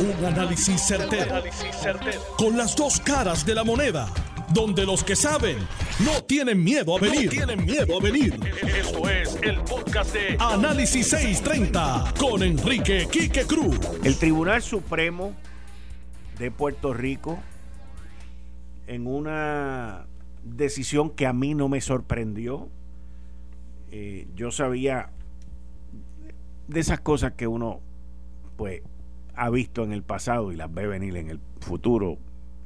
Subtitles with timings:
[0.00, 1.42] Un análisis certero,
[2.36, 4.08] Con las dos caras de la moneda.
[4.54, 5.58] Donde los que saben
[6.04, 7.28] no tienen miedo a venir.
[7.30, 8.38] tienen miedo a venir.
[8.62, 13.76] Esto es el podcast de Análisis 630 con Enrique Quique Cruz.
[14.04, 15.34] El Tribunal Supremo
[16.38, 17.40] de Puerto Rico,
[18.86, 20.06] en una
[20.44, 22.68] decisión que a mí no me sorprendió,
[23.90, 25.10] eh, yo sabía
[26.68, 27.80] de esas cosas que uno,
[28.56, 28.82] pues,
[29.38, 32.18] ha visto en el pasado y las ve venir en el futuro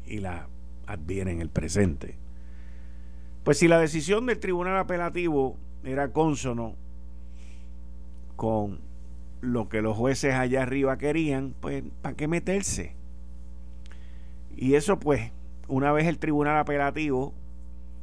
[0.06, 0.46] y las
[0.86, 2.16] adviene en el presente.
[3.44, 6.74] Pues si la decisión del tribunal apelativo era consono
[8.36, 8.80] con
[9.42, 12.94] lo que los jueces allá arriba querían, pues ¿para qué meterse?
[14.56, 15.30] Y eso pues,
[15.68, 17.34] una vez el tribunal apelativo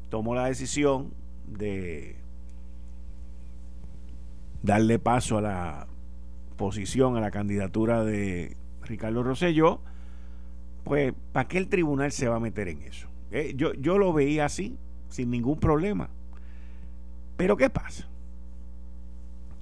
[0.10, 1.12] tomó la decisión
[1.48, 2.18] de
[4.62, 5.88] darle paso a la
[6.60, 9.80] a la candidatura de Ricardo Rosselló,
[10.84, 13.08] pues ¿para qué el tribunal se va a meter en eso?
[13.32, 16.10] Eh, yo, yo lo veía así, sin ningún problema.
[17.38, 18.08] Pero ¿qué pasa?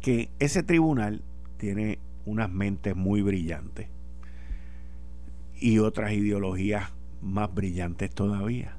[0.02, 1.22] Que ese tribunal
[1.58, 3.88] tiene unas mentes muy brillantes
[5.60, 8.76] y otras ideologías más brillantes todavía.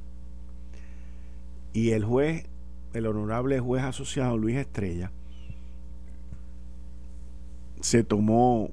[1.72, 2.47] Y el juez,
[2.94, 5.12] el honorable juez asociado Luis Estrella,
[7.81, 8.71] se tomó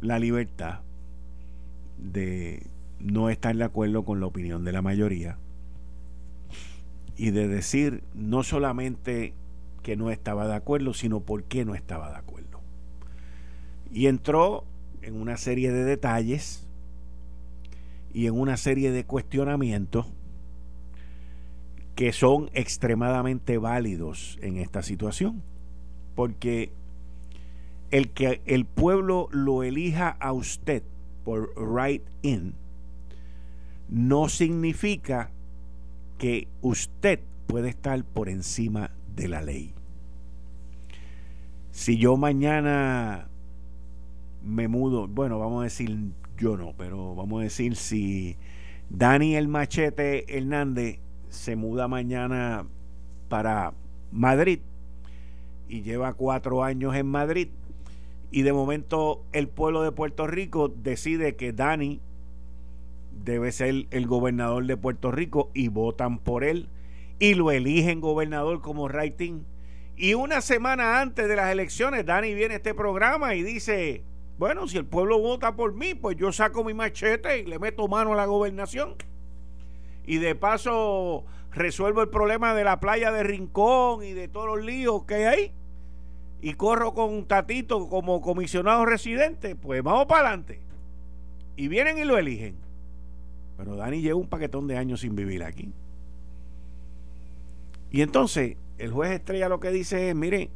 [0.00, 0.80] la libertad
[1.98, 2.66] de
[2.98, 5.38] no estar de acuerdo con la opinión de la mayoría
[7.16, 9.34] y de decir no solamente
[9.82, 12.60] que no estaba de acuerdo, sino por qué no estaba de acuerdo.
[13.92, 14.64] Y entró
[15.02, 16.66] en una serie de detalles
[18.14, 20.06] y en una serie de cuestionamientos
[21.94, 25.42] que son extremadamente válidos en esta situación.
[26.14, 26.72] Porque
[27.92, 30.82] el que el pueblo lo elija a usted
[31.24, 32.54] por right in
[33.88, 35.30] no significa
[36.18, 39.74] que usted puede estar por encima de la ley.
[41.70, 43.28] Si yo mañana
[44.42, 48.36] me mudo, bueno, vamos a decir yo no, pero vamos a decir si
[48.88, 50.98] Dani el Machete Hernández
[51.28, 52.66] se muda mañana
[53.28, 53.74] para
[54.10, 54.60] Madrid
[55.68, 57.48] y lleva cuatro años en Madrid,
[58.32, 62.00] y de momento el pueblo de Puerto Rico decide que Dani
[63.12, 66.70] debe ser el gobernador de Puerto Rico y votan por él
[67.18, 69.42] y lo eligen gobernador como rating.
[69.96, 74.02] Y una semana antes de las elecciones, Dani viene a este programa y dice,
[74.38, 77.86] bueno, si el pueblo vota por mí, pues yo saco mi machete y le meto
[77.86, 78.94] mano a la gobernación.
[80.06, 84.64] Y de paso resuelvo el problema de la playa de Rincón y de todos los
[84.64, 85.52] líos que hay
[86.42, 90.58] y corro con Tatito como comisionado residente, pues vamos para adelante.
[91.56, 92.56] Y vienen y lo eligen.
[93.56, 95.72] Pero Dani lleva un paquetón de años sin vivir aquí.
[97.92, 100.50] Y entonces el juez estrella lo que dice es, mire,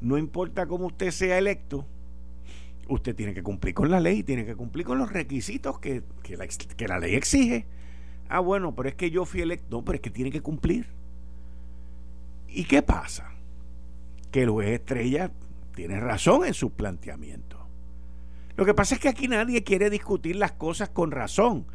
[0.00, 1.84] no importa cómo usted sea electo,
[2.88, 6.36] usted tiene que cumplir con la ley, tiene que cumplir con los requisitos que, que,
[6.36, 7.66] la, que la ley exige.
[8.28, 9.76] Ah, bueno, pero es que yo fui electo.
[9.78, 10.86] No, pero es que tiene que cumplir.
[12.48, 13.35] ¿Y qué pasa?
[14.30, 15.30] Que el Estrella
[15.74, 17.56] tiene razón en su planteamiento.
[18.56, 21.66] Lo que pasa es que aquí nadie quiere discutir las cosas con razón.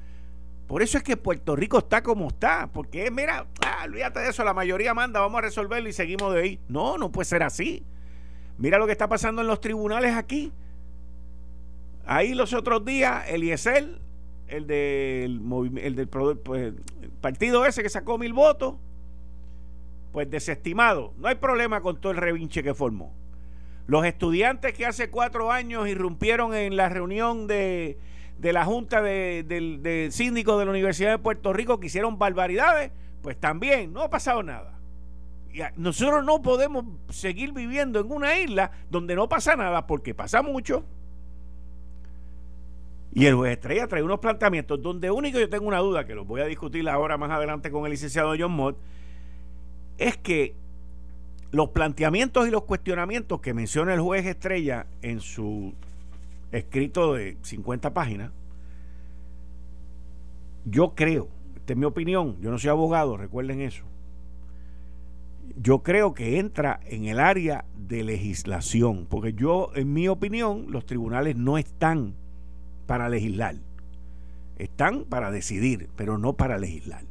[0.68, 2.70] Por eso es que Puerto Rico está como está.
[2.74, 6.42] Porque, mira, ah, olvídate de eso, la mayoría manda, vamos a resolverlo y seguimos de
[6.42, 6.60] ahí.
[6.68, 7.84] No, no puede ser así.
[8.58, 10.52] Mira lo que está pasando en los tribunales aquí.
[12.06, 14.02] Ahí los otros días, el del,
[14.48, 16.08] el del
[16.44, 18.76] pues, el partido ese que sacó mil votos,
[20.12, 21.14] pues desestimado.
[21.18, 23.14] No hay problema con todo el revinche que formó.
[23.88, 27.98] Los estudiantes que hace cuatro años irrumpieron en la reunión de,
[28.42, 32.92] la Junta de, de, Síndicos de la Universidad de Puerto Rico que hicieron barbaridades,
[33.22, 34.78] pues también no ha pasado nada.
[35.54, 40.42] Y nosotros no podemos seguir viviendo en una isla donde no pasa nada porque pasa
[40.42, 40.86] mucho.
[43.14, 46.26] Y el juez Estrella trae unos planteamientos donde único yo tengo una duda, que los
[46.26, 48.78] voy a discutir ahora más adelante con el licenciado John Mott,
[50.02, 50.56] es que
[51.52, 55.76] los planteamientos y los cuestionamientos que menciona el juez Estrella en su
[56.52, 58.32] escrito de 50 páginas,
[60.66, 63.84] yo creo, esta es mi opinión, yo no soy abogado, recuerden eso,
[65.56, 70.86] yo creo que entra en el área de legislación, porque yo, en mi opinión, los
[70.88, 72.16] tribunales no están
[72.88, 73.56] para legislar,
[74.58, 77.11] están para decidir, pero no para legislar.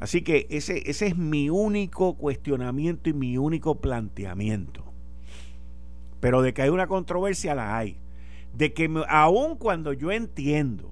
[0.00, 4.82] Así que ese, ese es mi único cuestionamiento y mi único planteamiento.
[6.18, 7.96] Pero de que hay una controversia, la hay.
[8.52, 10.90] de que aun cuando yo entiendo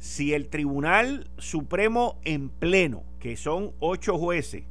[0.00, 4.64] si el Tribunal Supremo en pleno, que son ocho jueces,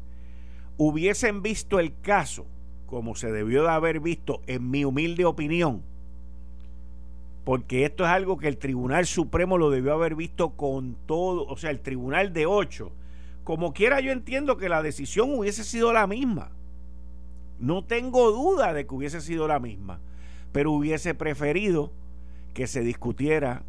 [0.77, 2.45] hubiesen visto el caso
[2.87, 5.83] como se debió de haber visto, en mi humilde opinión,
[7.43, 11.57] porque esto es algo que el Tribunal Supremo lo debió haber visto con todo, o
[11.57, 12.91] sea, el Tribunal de ocho,
[13.47, 16.51] como quiera yo entiendo que la decisión hubiese sido la misma.
[17.59, 20.01] No tengo duda de que hubiese sido la misma,
[20.51, 21.93] pero hubiese preferido
[22.53, 23.63] que se discutiera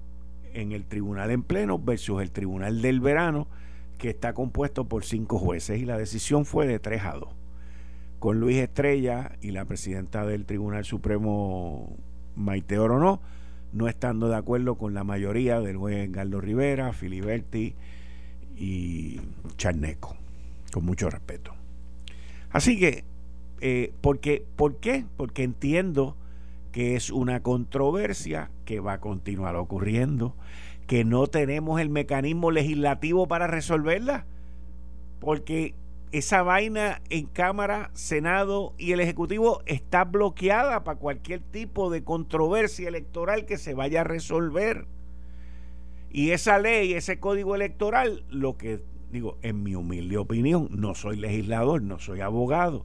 [0.52, 3.46] en el tribunal en pleno versus el tribunal del verano,
[3.98, 7.28] que está compuesto por cinco jueces y la decisión fue de 3 a 2.
[8.18, 11.96] Con Luis Estrella y la presidenta del Tribunal Supremo,
[12.34, 13.20] Maite Orono,
[13.72, 17.76] no estando de acuerdo con la mayoría del juez Galdo Rivera, Filiberti
[18.58, 19.20] y
[19.56, 20.16] Charneco,
[20.72, 21.54] con mucho respeto.
[22.50, 23.04] Así que,
[23.60, 25.04] eh, porque, ¿por qué?
[25.16, 26.16] Porque entiendo
[26.72, 30.34] que es una controversia que va a continuar ocurriendo,
[30.86, 34.26] que no tenemos el mecanismo legislativo para resolverla,
[35.20, 35.74] porque
[36.12, 42.88] esa vaina en Cámara, Senado y el Ejecutivo está bloqueada para cualquier tipo de controversia
[42.88, 44.86] electoral que se vaya a resolver.
[46.10, 48.80] Y esa ley, ese código electoral, lo que
[49.12, 52.84] digo, en mi humilde opinión, no soy legislador, no soy abogado,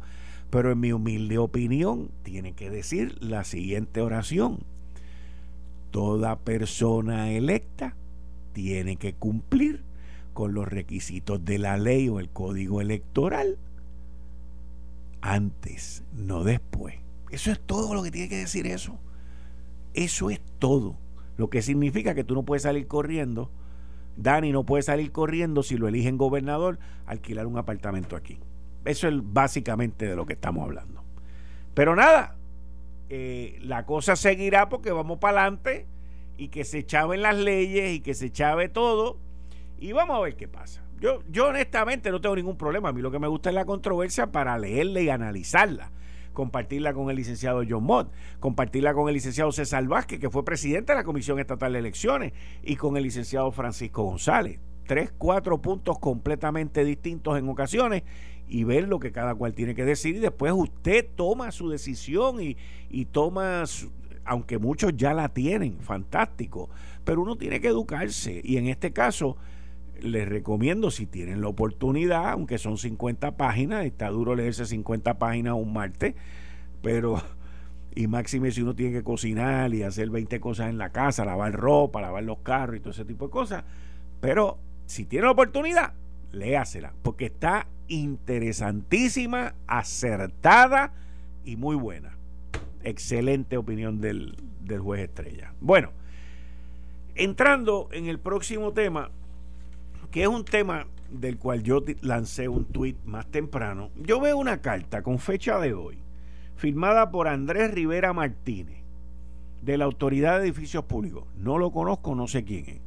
[0.49, 4.59] pero en mi humilde opinión tiene que decir la siguiente oración.
[5.91, 7.95] Toda persona electa
[8.53, 9.83] tiene que cumplir
[10.33, 13.57] con los requisitos de la ley o el código electoral
[15.21, 16.95] antes, no después.
[17.31, 18.99] Eso es todo lo que tiene que decir eso.
[19.93, 20.97] Eso es todo.
[21.37, 23.49] Lo que significa que tú no puedes salir corriendo.
[24.15, 28.39] Dani no puede salir corriendo si lo eligen gobernador, alquilar un apartamento aquí.
[28.85, 31.03] Eso es básicamente de lo que estamos hablando.
[31.73, 32.35] Pero nada,
[33.09, 35.87] eh, la cosa seguirá porque vamos para adelante
[36.37, 39.17] y que se chaven las leyes y que se chave todo
[39.79, 40.83] y vamos a ver qué pasa.
[40.99, 42.89] Yo, yo honestamente no tengo ningún problema.
[42.89, 45.91] A mí lo que me gusta es la controversia para leerla y analizarla.
[46.33, 50.91] Compartirla con el licenciado John Mott, compartirla con el licenciado César Vázquez, que fue presidente
[50.91, 52.33] de la Comisión Estatal de Elecciones,
[52.63, 54.59] y con el licenciado Francisco González.
[54.85, 58.03] Tres, cuatro puntos completamente distintos en ocasiones
[58.47, 62.41] y ver lo que cada cual tiene que decir y después usted toma su decisión
[62.41, 62.57] y,
[62.89, 63.63] y toma,
[64.25, 66.69] aunque muchos ya la tienen, fantástico,
[67.05, 69.37] pero uno tiene que educarse y en este caso
[70.03, 75.53] les recomiendo si tienen la oportunidad, aunque son 50 páginas, está duro leerse 50 páginas
[75.55, 76.15] un martes,
[76.81, 77.21] pero
[77.95, 81.53] y máxime si uno tiene que cocinar y hacer 20 cosas en la casa, lavar
[81.53, 83.63] ropa, lavar los carros y todo ese tipo de cosas,
[84.19, 85.93] pero si tiene la oportunidad,
[86.31, 90.93] léasela, porque está interesantísima, acertada
[91.45, 92.17] y muy buena.
[92.83, 95.53] Excelente opinión del, del juez Estrella.
[95.61, 95.91] Bueno,
[97.15, 99.09] entrando en el próximo tema,
[100.13, 104.61] que es un tema del cual yo lancé un tuit más temprano, yo veo una
[104.61, 105.97] carta con fecha de hoy,
[106.55, 108.77] firmada por Andrés Rivera Martínez,
[109.63, 111.25] de la Autoridad de Edificios Públicos.
[111.35, 112.81] No lo conozco, no sé quién es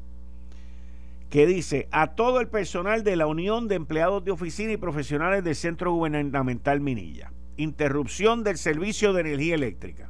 [1.31, 5.43] que dice a todo el personal de la Unión de Empleados de Oficina y Profesionales
[5.43, 7.33] del Centro Gubernamental Minilla.
[7.57, 10.09] Interrupción del servicio de energía eléctrica.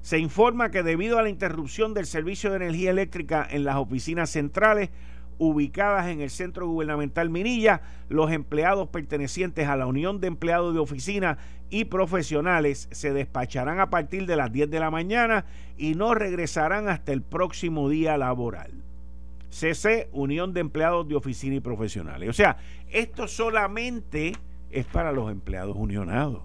[0.00, 4.30] Se informa que debido a la interrupción del servicio de energía eléctrica en las oficinas
[4.30, 4.90] centrales
[5.38, 10.80] ubicadas en el Centro Gubernamental Minilla, los empleados pertenecientes a la Unión de Empleados de
[10.80, 11.38] Oficina
[11.70, 15.44] y Profesionales se despacharán a partir de las 10 de la mañana
[15.76, 18.72] y no regresarán hasta el próximo día laboral.
[19.50, 22.28] CC, Unión de Empleados de Oficina y Profesionales.
[22.28, 22.58] O sea,
[22.90, 24.32] esto solamente
[24.70, 26.42] es para los empleados unionados.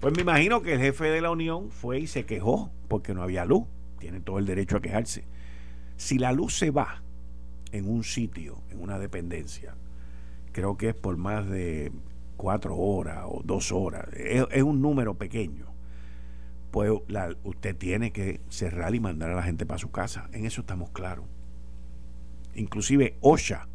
[0.00, 3.22] Pues me imagino que el jefe de la unión fue y se quejó porque no
[3.22, 3.64] había luz.
[3.98, 5.24] Tiene todo el derecho a quejarse.
[5.96, 7.02] Si la luz se va
[7.72, 9.74] en un sitio, en una dependencia,
[10.52, 11.92] creo que es por más de
[12.36, 15.74] cuatro horas o dos horas, es un número pequeño
[16.74, 16.90] pues
[17.44, 20.28] usted tiene que cerrar y mandar a la gente para su casa.
[20.32, 21.24] En eso estamos claros.
[22.56, 23.68] Inclusive OSHA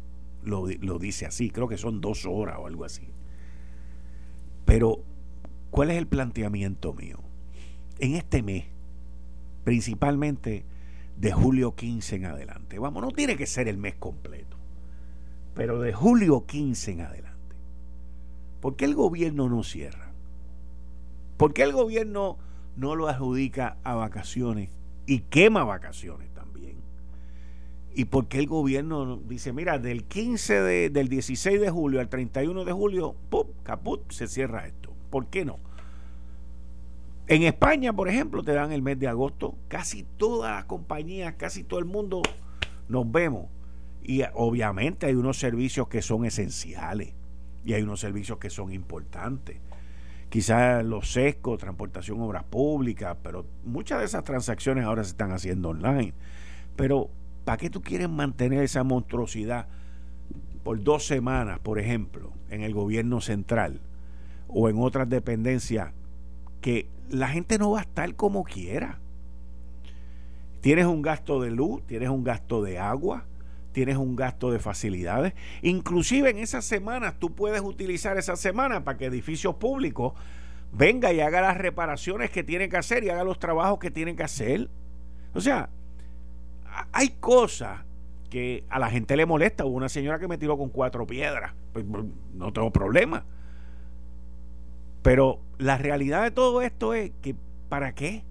[0.44, 3.08] lo, lo dice así, creo que son dos horas o algo así.
[4.66, 5.02] Pero,
[5.70, 7.20] ¿cuál es el planteamiento mío?
[8.00, 8.66] En este mes,
[9.64, 10.66] principalmente
[11.20, 14.56] de julio 15 en adelante, vamos, no tiene que ser el mes completo,
[15.54, 17.56] pero de julio 15 en adelante.
[18.60, 20.12] ¿Por qué el gobierno no cierra?
[21.36, 22.38] ¿Por qué el gobierno
[22.76, 24.70] no lo adjudica a vacaciones
[25.06, 26.76] y quema vacaciones también.
[27.94, 32.08] ¿Y por qué el gobierno dice, mira, del 15 de, del 16 de julio al
[32.08, 33.48] 31 de julio, ¡pum!
[33.62, 34.94] caput, se cierra esto?
[35.10, 35.58] ¿Por qué no?
[37.30, 39.56] En España, por ejemplo, te dan el mes de agosto.
[39.68, 42.22] Casi todas las compañías, casi todo el mundo
[42.88, 43.46] nos vemos.
[44.02, 47.14] Y obviamente hay unos servicios que son esenciales
[47.64, 49.58] y hay unos servicios que son importantes.
[50.28, 55.68] Quizás los sescos, transportación, obras públicas, pero muchas de esas transacciones ahora se están haciendo
[55.68, 56.14] online.
[56.74, 57.10] Pero,
[57.44, 59.68] ¿para qué tú quieres mantener esa monstruosidad
[60.64, 63.82] por dos semanas, por ejemplo, en el gobierno central
[64.48, 65.92] o en otras dependencias
[66.60, 68.98] que la gente no va a estar como quiera.
[70.60, 73.24] Tienes un gasto de luz, tienes un gasto de agua,
[73.72, 75.34] tienes un gasto de facilidades.
[75.62, 80.12] Inclusive en esas semanas tú puedes utilizar esa semana para que edificios públicos
[80.72, 84.14] venga y haga las reparaciones que tiene que hacer y haga los trabajos que tiene
[84.14, 84.68] que hacer.
[85.34, 85.70] O sea,
[86.92, 87.80] hay cosas
[88.28, 89.64] que a la gente le molesta.
[89.64, 91.52] Hubo una señora que me tiró con cuatro piedras.
[91.72, 91.84] Pues,
[92.34, 93.24] no tengo problema.
[95.02, 97.34] Pero la realidad de todo esto es que,
[97.68, 98.24] ¿para qué?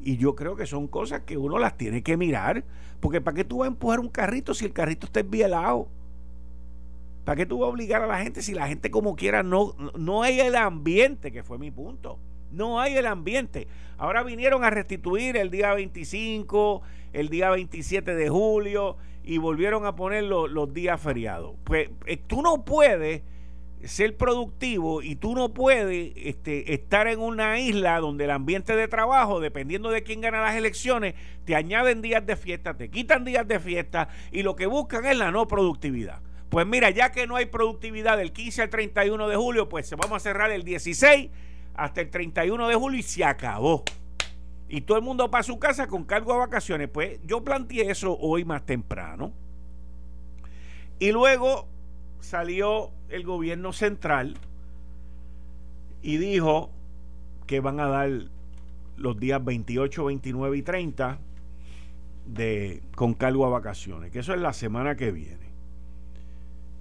[0.00, 2.64] Y yo creo que son cosas que uno las tiene que mirar.
[3.00, 5.88] Porque ¿para qué tú vas a empujar un carrito si el carrito está envielado?
[7.24, 9.74] ¿Para qué tú vas a obligar a la gente si la gente como quiera no,
[9.96, 12.18] no hay el ambiente, que fue mi punto?
[12.50, 13.68] No hay el ambiente.
[13.98, 19.94] Ahora vinieron a restituir el día 25, el día 27 de julio y volvieron a
[19.94, 21.54] poner los días feriados.
[21.64, 23.22] Pues eh, tú no puedes
[23.84, 28.88] ser productivo y tú no puedes este, estar en una isla donde el ambiente de
[28.88, 33.46] trabajo, dependiendo de quién gana las elecciones, te añaden días de fiesta, te quitan días
[33.46, 36.20] de fiesta y lo que buscan es la no productividad.
[36.48, 40.16] Pues mira, ya que no hay productividad del 15 al 31 de julio, pues vamos
[40.16, 41.30] a cerrar el 16
[41.74, 43.84] hasta el 31 de julio y se acabó.
[44.68, 46.88] Y todo el mundo para su casa con cargo a vacaciones.
[46.88, 49.32] Pues yo planteé eso hoy más temprano.
[50.98, 51.68] Y luego
[52.20, 54.36] salió el gobierno central
[56.02, 56.70] y dijo
[57.46, 58.10] que van a dar
[58.96, 61.18] los días 28, 29 y 30
[62.26, 65.48] de, con cargo a vacaciones, que eso es la semana que viene.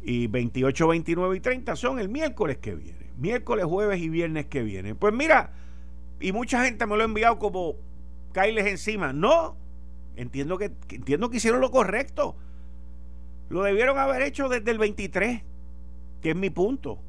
[0.03, 3.11] Y 28, 29 y 30 son el miércoles que viene.
[3.17, 4.95] Miércoles, jueves y viernes que viene.
[4.95, 5.51] Pues mira,
[6.19, 7.75] y mucha gente me lo ha enviado como
[8.31, 9.11] caerles encima.
[9.13, 9.55] No,
[10.15, 12.35] entiendo que, entiendo que hicieron lo correcto.
[13.49, 15.41] Lo debieron haber hecho desde el 23
[16.21, 16.99] que es mi punto.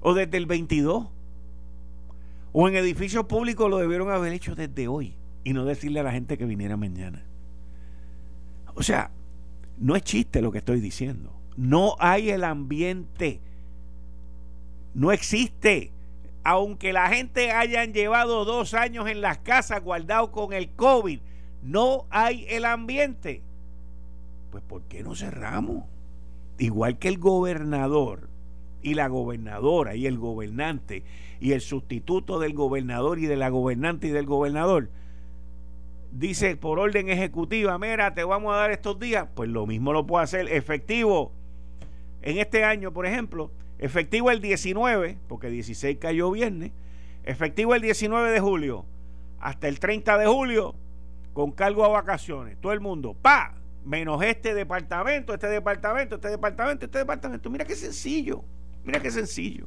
[0.00, 1.08] O desde el 22.
[2.52, 6.12] O en edificios públicos lo debieron haber hecho desde hoy y no decirle a la
[6.12, 7.22] gente que viniera mañana.
[8.74, 9.10] O sea,
[9.78, 11.32] no es chiste lo que estoy diciendo.
[11.56, 13.40] No hay el ambiente.
[14.94, 15.92] No existe.
[16.44, 21.18] Aunque la gente hayan llevado dos años en las casas guardado con el COVID,
[21.62, 23.42] no hay el ambiente.
[24.56, 25.84] Pues ¿por qué no cerramos?
[26.58, 28.30] igual que el gobernador
[28.82, 31.02] y la gobernadora y el gobernante
[31.40, 34.88] y el sustituto del gobernador y de la gobernante y del gobernador,
[36.10, 40.06] dice por orden ejecutiva, mira, te vamos a dar estos días, pues lo mismo lo
[40.06, 41.32] puede hacer efectivo
[42.22, 46.72] en este año, por ejemplo, efectivo el 19, porque 16 cayó viernes,
[47.24, 48.86] efectivo el 19 de julio,
[49.38, 50.74] hasta el 30 de julio,
[51.34, 53.54] con cargo a vacaciones, todo el mundo, pa,
[53.86, 57.48] menos este departamento, este departamento, este departamento, este departamento.
[57.48, 58.44] Mira qué sencillo,
[58.84, 59.66] mira qué sencillo.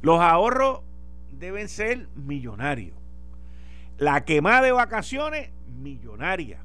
[0.00, 0.80] Los ahorros
[1.32, 2.96] deben ser millonarios.
[3.98, 6.60] La quemada de vacaciones, millonaria.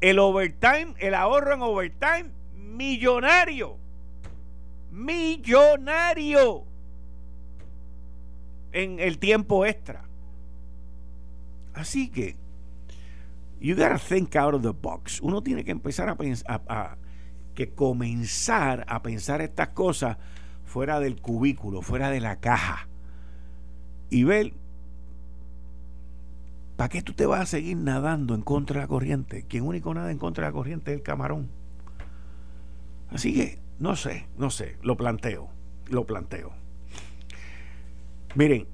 [0.00, 3.78] El overtime, el ahorro en overtime, millonario.
[4.90, 6.64] Millonario.
[8.72, 10.04] En el tiempo extra.
[11.72, 12.36] Así que
[13.64, 15.22] You gotta think out of the box.
[15.22, 16.98] Uno tiene que empezar a pensar, a,
[17.54, 20.18] que comenzar a pensar estas cosas
[20.66, 22.88] fuera del cubículo, fuera de la caja.
[24.10, 24.52] Y ver,
[26.76, 29.46] ¿para qué tú te vas a seguir nadando en contra de la corriente?
[29.48, 31.48] Quien único nada en contra de la corriente es el camarón.
[33.08, 35.48] Así que, no sé, no sé, lo planteo,
[35.88, 36.52] lo planteo.
[38.34, 38.66] Miren,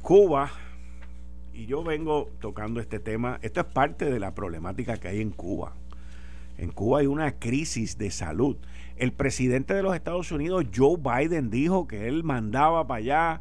[0.00, 0.50] Cuba
[1.52, 3.38] y yo vengo tocando este tema.
[3.42, 5.74] Esto es parte de la problemática que hay en Cuba.
[6.58, 8.56] En Cuba hay una crisis de salud.
[8.96, 13.40] El presidente de los Estados Unidos, Joe Biden, dijo que él mandaba para allá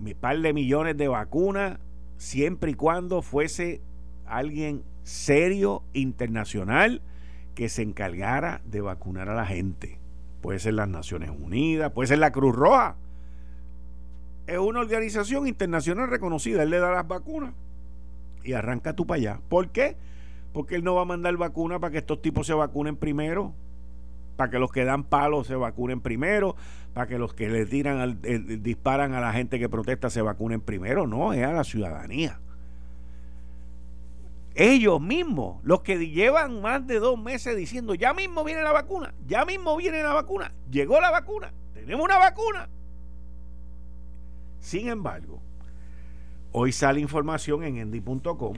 [0.00, 1.78] un par de millones de vacunas
[2.16, 3.80] siempre y cuando fuese
[4.26, 7.02] alguien serio, internacional,
[7.54, 9.98] que se encargara de vacunar a la gente.
[10.40, 12.96] Puede ser las Naciones Unidas, puede ser la Cruz Roja
[14.46, 16.62] es una organización internacional reconocida.
[16.62, 17.54] Él le da las vacunas
[18.42, 19.40] y arranca tú para allá.
[19.48, 19.96] ¿Por qué?
[20.52, 23.54] Porque él no va a mandar vacunas para que estos tipos se vacunen primero.
[24.36, 26.56] para que los que dan palos se vacunen primero,
[26.92, 28.20] para que los que le tiran,
[28.62, 31.06] disparan a la gente que protesta se vacunen primero.
[31.06, 32.40] No, es a la ciudadanía.
[34.56, 39.12] Ellos mismos, los que llevan más de dos meses diciendo, ya mismo viene la vacuna,
[39.26, 42.68] ya mismo viene la vacuna, llegó la vacuna, tenemos una vacuna.
[44.64, 45.42] Sin embargo,
[46.50, 48.56] hoy sale información en endy.com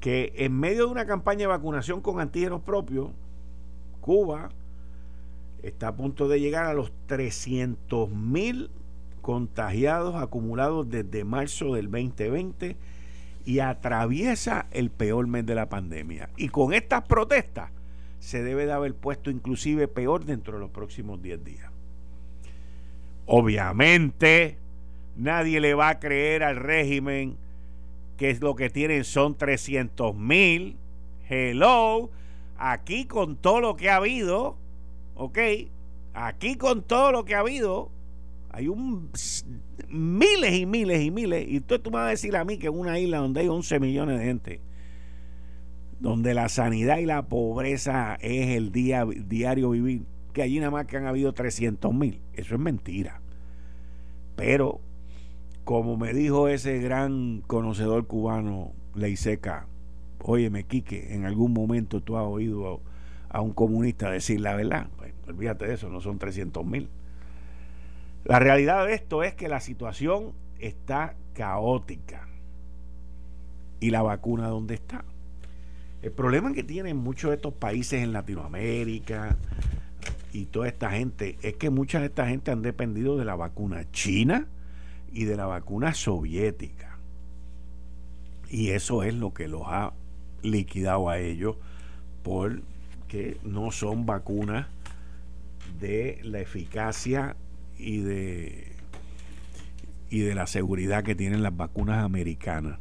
[0.00, 3.08] que en medio de una campaña de vacunación con antígenos propios,
[4.02, 4.50] Cuba
[5.62, 8.68] está a punto de llegar a los 300 mil
[9.22, 12.76] contagiados acumulados desde marzo del 2020
[13.46, 16.28] y atraviesa el peor mes de la pandemia.
[16.36, 17.70] Y con estas protestas
[18.18, 21.72] se debe de haber puesto inclusive peor dentro de los próximos 10 días.
[23.24, 24.58] Obviamente,
[25.16, 27.36] nadie le va a creer al régimen
[28.16, 30.76] que es lo que tienen son 300 mil.
[31.28, 32.10] Hello,
[32.56, 34.56] aquí con todo lo que ha habido,
[35.16, 35.38] ok,
[36.14, 37.90] aquí con todo lo que ha habido,
[38.50, 39.10] hay un
[39.88, 41.46] miles y miles y miles.
[41.48, 43.48] Y tú, tú me vas a decir a mí que en una isla donde hay
[43.48, 44.60] 11 millones de gente,
[46.00, 50.02] donde la sanidad y la pobreza es el día, diario vivir,
[50.32, 52.20] que allí nada más que han habido 300 mil.
[52.34, 53.20] Eso es mentira.
[54.36, 54.80] Pero,
[55.64, 59.66] como me dijo ese gran conocedor cubano, Leiseca,
[60.18, 62.80] óyeme, Quique, en algún momento tú has oído
[63.28, 64.88] a, un comunista decir la verdad.
[64.96, 66.88] Pues, olvídate de eso, no son 300 mil.
[68.24, 72.28] La realidad de esto es que la situación está caótica.
[73.80, 75.04] ¿Y la vacuna dónde está?
[76.02, 79.36] El problema que tienen muchos de estos países en Latinoamérica
[80.32, 83.90] y toda esta gente es que mucha de esta gente han dependido de la vacuna
[83.92, 84.46] china
[85.12, 86.98] y de la vacuna soviética.
[88.48, 89.92] Y eso es lo que los ha
[90.42, 91.56] liquidado a ellos
[92.22, 94.66] porque no son vacunas
[95.80, 97.36] de la eficacia
[97.78, 98.72] y de,
[100.10, 102.78] y de la seguridad que tienen las vacunas americanas.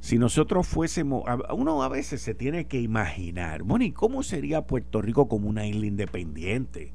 [0.00, 5.28] Si nosotros fuésemos, uno a veces se tiene que imaginar, ¿y cómo sería Puerto Rico
[5.28, 6.92] como una isla independiente?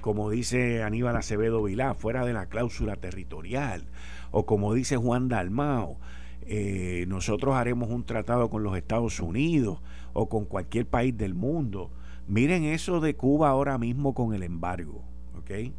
[0.00, 3.84] Como dice Aníbal Acevedo Vilá, fuera de la cláusula territorial.
[4.30, 5.98] O como dice Juan Dalmao,
[6.42, 9.80] eh, nosotros haremos un tratado con los Estados Unidos
[10.12, 11.90] o con cualquier país del mundo.
[12.26, 15.04] Miren eso de Cuba ahora mismo con el embargo,
[15.38, 15.72] ¿ok?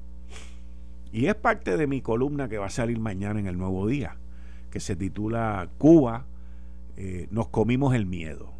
[1.14, 4.18] Y es parte de mi columna que va a salir mañana en el Nuevo Día,
[4.70, 6.26] que se titula Cuba,
[6.96, 8.54] eh, nos comimos el miedo.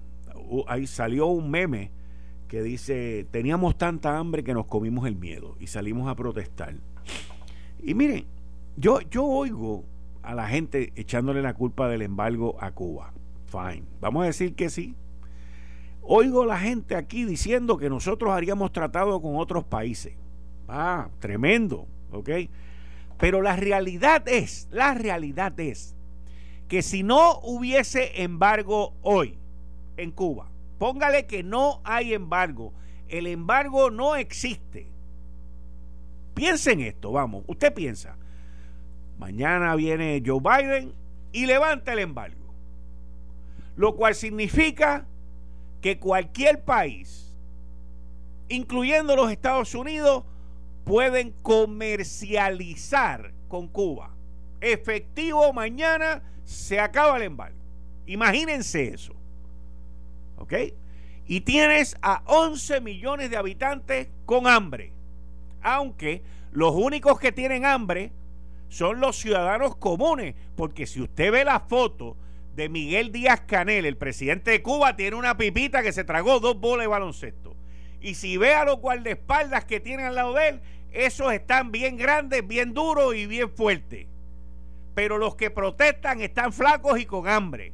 [0.68, 1.92] ahí salió un meme
[2.52, 6.76] que dice, teníamos tanta hambre que nos comimos el miedo y salimos a protestar.
[7.82, 8.26] Y miren,
[8.76, 9.86] yo, yo oigo
[10.22, 13.14] a la gente echándole la culpa del embargo a Cuba.
[13.46, 13.86] Fine.
[14.02, 14.98] Vamos a decir que sí.
[16.02, 20.16] Oigo a la gente aquí diciendo que nosotros haríamos tratado con otros países.
[20.68, 21.88] Ah, tremendo.
[22.12, 22.32] ¿ok?
[23.18, 25.96] Pero la realidad es, la realidad es
[26.68, 29.38] que si no hubiese embargo hoy
[29.96, 30.51] en Cuba,
[30.82, 32.74] póngale que no hay embargo,
[33.08, 34.88] el embargo no existe.
[36.34, 38.18] Piensen esto, vamos, usted piensa,
[39.20, 40.96] mañana viene Joe Biden
[41.32, 42.52] y levanta el embargo,
[43.76, 45.06] lo cual significa
[45.82, 47.32] que cualquier país,
[48.50, 50.24] incluyendo los Estados Unidos,
[50.84, 54.16] pueden comercializar con Cuba.
[54.60, 57.60] Efectivo mañana se acaba el embargo.
[58.08, 59.21] Imagínense eso.
[60.42, 60.54] ¿Ok?
[61.28, 64.92] Y tienes a 11 millones de habitantes con hambre.
[65.62, 68.12] Aunque los únicos que tienen hambre
[68.68, 70.36] son los ciudadanos comunes.
[70.56, 72.18] Porque si usted ve la foto
[72.56, 76.60] de Miguel Díaz Canel, el presidente de Cuba, tiene una pipita que se tragó dos
[76.60, 77.56] bolas de baloncesto.
[78.02, 81.98] Y si ve a los guardaespaldas que tienen al lado de él, esos están bien
[81.98, 84.08] grandes, bien duros y bien fuertes.
[84.96, 87.74] Pero los que protestan están flacos y con hambre.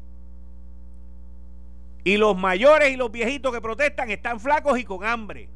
[2.03, 5.49] Y los mayores y los viejitos que protestan están flacos y con hambre.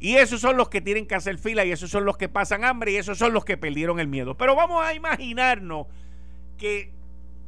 [0.00, 2.64] Y esos son los que tienen que hacer fila y esos son los que pasan
[2.64, 4.36] hambre y esos son los que perdieron el miedo.
[4.36, 5.86] Pero vamos a imaginarnos
[6.56, 6.92] que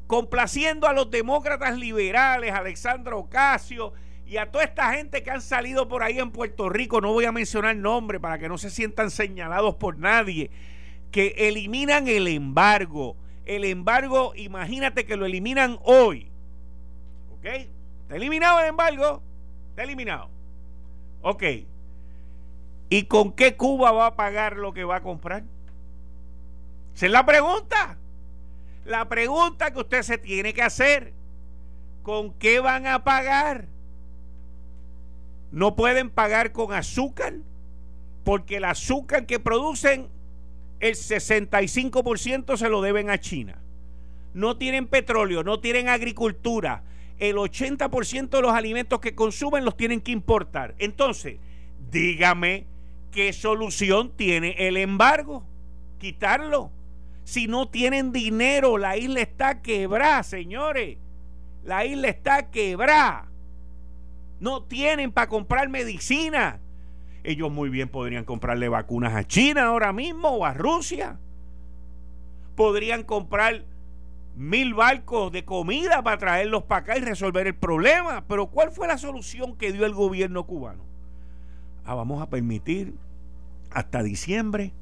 [0.09, 3.92] complaciendo a los demócratas liberales, Alexandra Ocasio,
[4.26, 7.24] y a toda esta gente que han salido por ahí en Puerto Rico, no voy
[7.24, 10.50] a mencionar nombre para que no se sientan señalados por nadie,
[11.11, 13.16] que eliminan el embargo.
[13.44, 16.29] El embargo, imagínate que lo eliminan hoy.
[17.40, 17.46] ¿Ok?
[17.46, 19.22] ¿Está eliminado el embargo?
[19.70, 20.31] Está eliminado.
[21.22, 21.42] Ok.
[22.88, 25.42] ¿Y con qué Cuba va a pagar lo que va a comprar?
[26.94, 27.98] Esa es la pregunta.
[28.85, 31.12] La pregunta que usted se tiene que hacer.
[32.03, 33.66] ¿Con qué van a pagar?
[35.53, 37.35] no pueden pagar con azúcar
[38.24, 40.09] porque el azúcar que producen
[40.79, 43.59] el 65% se lo deben a China.
[44.33, 46.85] No tienen petróleo, no tienen agricultura.
[47.20, 50.74] El 80% de los alimentos que consumen los tienen que importar.
[50.78, 51.37] Entonces,
[51.90, 52.66] dígame
[53.12, 55.44] qué solución tiene el embargo.
[55.98, 56.72] Quitarlo.
[57.24, 60.98] Si no tienen dinero, la isla está quebrada, señores.
[61.62, 63.28] La isla está quebrada.
[64.40, 66.59] No tienen para comprar medicina.
[67.22, 71.18] Ellos muy bien podrían comprarle vacunas a China ahora mismo o a Rusia.
[72.56, 73.64] Podrían comprar
[74.40, 78.24] mil barcos de comida para traerlos para acá y resolver el problema.
[78.26, 80.83] Pero ¿cuál fue la solución que dio el gobierno cubano?
[81.85, 82.94] Ah, vamos a permitir
[83.70, 84.72] hasta diciembre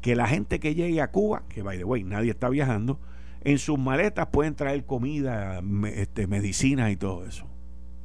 [0.00, 2.98] que la gente que llegue a Cuba, que by the way, nadie está viajando,
[3.44, 5.62] en sus maletas pueden traer comida,
[5.94, 7.46] este, medicinas y todo eso.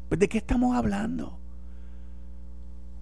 [0.09, 1.39] Pues, ¿De qué estamos hablando?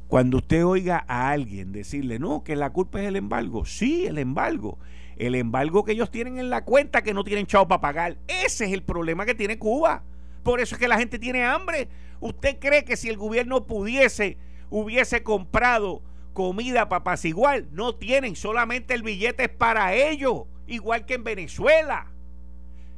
[0.08, 4.18] Cuando usted oiga a alguien decirle, no, que la culpa es el embargo, sí, el
[4.18, 4.78] embargo.
[5.18, 8.18] El embargo que ellos tienen en la cuenta que no tienen chavo para pagar.
[8.28, 10.04] Ese es el problema que tiene Cuba.
[10.44, 11.88] Por eso es que la gente tiene hambre.
[12.20, 14.38] ¿Usted cree que si el gobierno pudiese,
[14.70, 16.02] hubiese comprado
[16.34, 17.66] comida para apaciguar?
[17.72, 22.12] No tienen, solamente el billete es para ellos, igual que en Venezuela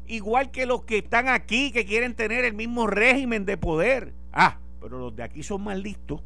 [0.08, 4.13] igual que los que están aquí, que quieren tener el mismo régimen de poder.
[4.34, 6.21] Ah, pero los de aquí son más listos,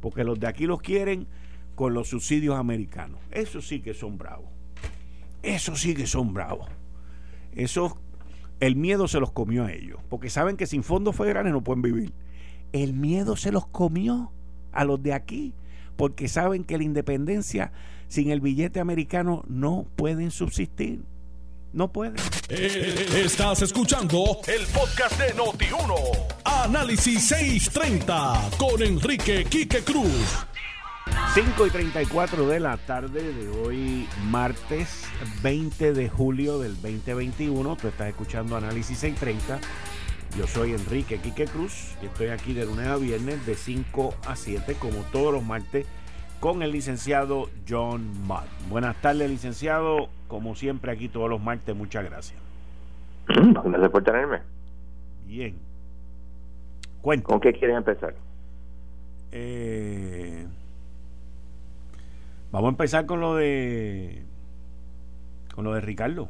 [0.00, 1.26] porque los de aquí los quieren
[1.74, 3.20] con los subsidios americanos.
[3.30, 4.48] Eso sí que son bravos.
[5.48, 6.68] Eso sí que son bravos.
[7.52, 7.98] Eso,
[8.60, 11.80] el miedo se los comió a ellos, porque saben que sin fondos federales no pueden
[11.80, 12.12] vivir.
[12.72, 14.30] El miedo se los comió
[14.72, 15.54] a los de aquí,
[15.96, 17.72] porque saben que la independencia
[18.08, 21.02] sin el billete americano no pueden subsistir.
[21.72, 22.16] No puede.
[22.50, 25.94] Eh, estás escuchando el podcast de Noti1.
[26.44, 30.46] Análisis 630 con Enrique Quique Cruz.
[31.26, 35.06] 5 y 34 de la tarde de hoy, martes
[35.42, 37.76] 20 de julio del 2021.
[37.76, 39.66] Tú estás escuchando Análisis 630.
[40.36, 44.36] Yo soy Enrique Quique Cruz y estoy aquí de lunes a viernes de 5 a
[44.36, 45.86] 7, como todos los martes
[46.40, 48.46] con el licenciado John Mudd.
[48.68, 50.08] Buenas tardes, licenciado.
[50.28, 52.40] Como siempre, aquí todos los martes, muchas gracias.
[53.28, 54.40] Mm, gracias por tenerme.
[55.26, 55.56] Bien.
[57.02, 58.14] ¿Con qué quieren empezar?
[59.32, 60.46] Eh,
[62.50, 64.24] vamos a empezar con lo de
[65.54, 66.28] con lo de Ricardo.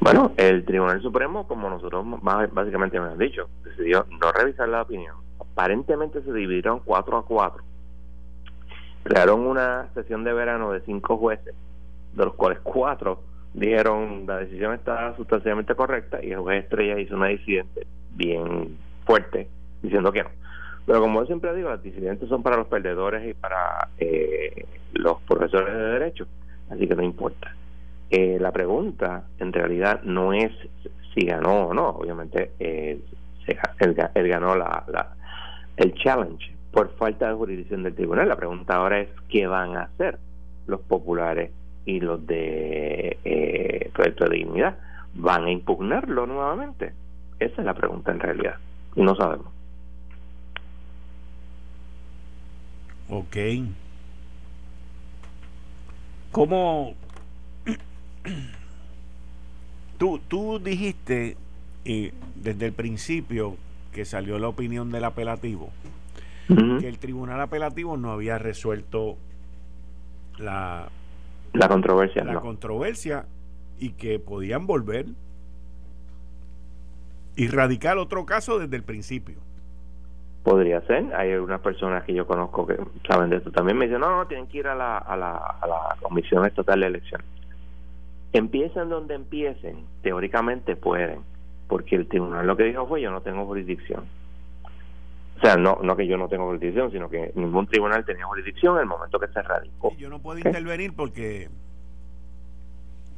[0.00, 2.04] Bueno, el Tribunal Supremo, como nosotros
[2.52, 5.16] básicamente me han dicho, decidió no revisar la opinión.
[5.40, 7.68] Aparentemente se dividieron 4 a 4
[9.08, 11.54] crearon una sesión de verano de cinco jueces,
[12.12, 13.22] de los cuales cuatro
[13.54, 18.76] dijeron la decisión está sustancialmente correcta y el juez Estrella hizo una disidente bien
[19.06, 19.48] fuerte
[19.82, 20.30] diciendo que no.
[20.88, 25.74] Pero como siempre digo, las disidentes son para los perdedores y para eh, los profesores
[25.74, 26.26] de derecho,
[26.70, 27.54] así que no importa.
[28.08, 30.50] Eh, la pregunta en realidad no es
[31.12, 32.98] si ganó o no, obviamente eh,
[33.80, 35.14] él, ganó la, la,
[35.76, 38.26] el challenge, por falta de jurisdicción del tribunal.
[38.26, 40.18] La pregunta ahora es qué van a hacer
[40.66, 41.50] los populares
[41.84, 44.78] y los de eh, proyecto de dignidad.
[45.12, 46.94] ¿Van a impugnarlo nuevamente?
[47.38, 48.54] Esa es la pregunta en realidad.
[48.96, 49.57] Y no sabemos.
[53.08, 53.36] Ok.
[56.30, 56.94] ¿Cómo
[59.98, 61.36] tú, tú dijiste
[61.84, 63.56] y desde el principio
[63.92, 65.70] que salió la opinión del apelativo
[66.48, 69.18] que el tribunal apelativo no había resuelto
[70.38, 70.88] la,
[71.52, 72.24] la controversia.
[72.24, 73.26] La controversia
[73.78, 75.06] y que podían volver
[77.36, 79.36] y radicar otro caso desde el principio.
[80.42, 81.14] Podría ser.
[81.14, 82.76] Hay algunas personas que yo conozco que
[83.08, 83.76] saben de esto también.
[83.76, 86.80] Me dicen, no, no, tienen que ir a la, a la, a la Comisión Estatal
[86.80, 87.26] de Elecciones.
[88.32, 91.20] Empiecen donde empiecen, teóricamente pueden,
[91.66, 94.04] porque el tribunal lo que dijo fue, yo no tengo jurisdicción.
[95.38, 98.74] O sea, no, no que yo no tengo jurisdicción, sino que ningún tribunal tenía jurisdicción
[98.76, 99.94] en el momento que se radicó.
[99.96, 101.48] Yo no puedo intervenir porque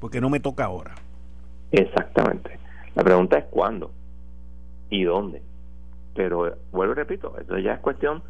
[0.00, 0.94] porque no me toca ahora.
[1.72, 2.58] Exactamente.
[2.94, 3.90] La pregunta es cuándo
[4.90, 5.42] y dónde.
[6.14, 8.22] Pero vuelvo y repito, eso ya es cuestión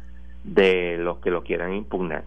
[0.43, 2.23] de los que lo quieran impugnar.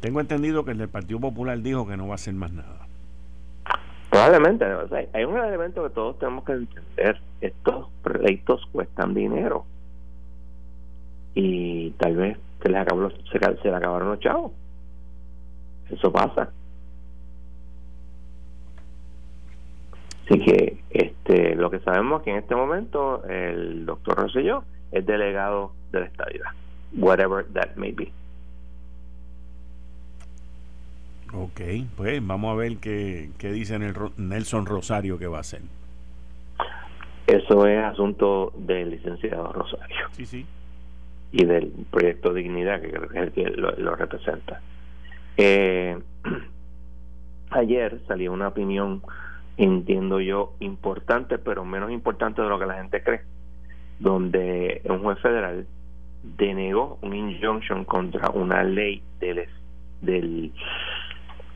[0.00, 2.86] Tengo entendido que el del Partido Popular dijo que no va a hacer más nada.
[4.10, 4.64] Probablemente,
[5.12, 7.20] hay un elemento que todos tenemos que entender.
[7.40, 9.64] Estos proyectos cuestan dinero.
[11.34, 14.52] Y tal vez se les acabó, se, se le acabaron los chavos.
[15.90, 16.50] Eso pasa.
[20.24, 25.04] Así que este, lo que sabemos es que en este momento el doctor Rosselló es
[25.04, 26.50] delegado de la estadidad,
[26.96, 28.10] whatever that may be.
[31.36, 31.60] Ok,
[31.96, 33.78] pues vamos a ver qué, qué dice
[34.16, 35.62] Nelson Rosario que va a hacer.
[37.26, 39.96] Eso es asunto del licenciado Rosario.
[40.12, 40.46] Sí, sí.
[41.32, 44.60] Y del proyecto Dignidad, que creo que es el que lo, representa.
[45.36, 45.98] Eh,
[47.50, 49.02] ayer salió una opinión,
[49.56, 53.22] entiendo yo, importante, pero menos importante de lo que la gente cree,
[53.98, 55.66] donde un juez federal
[56.22, 59.46] denegó un injunction contra una ley del,
[60.00, 60.52] del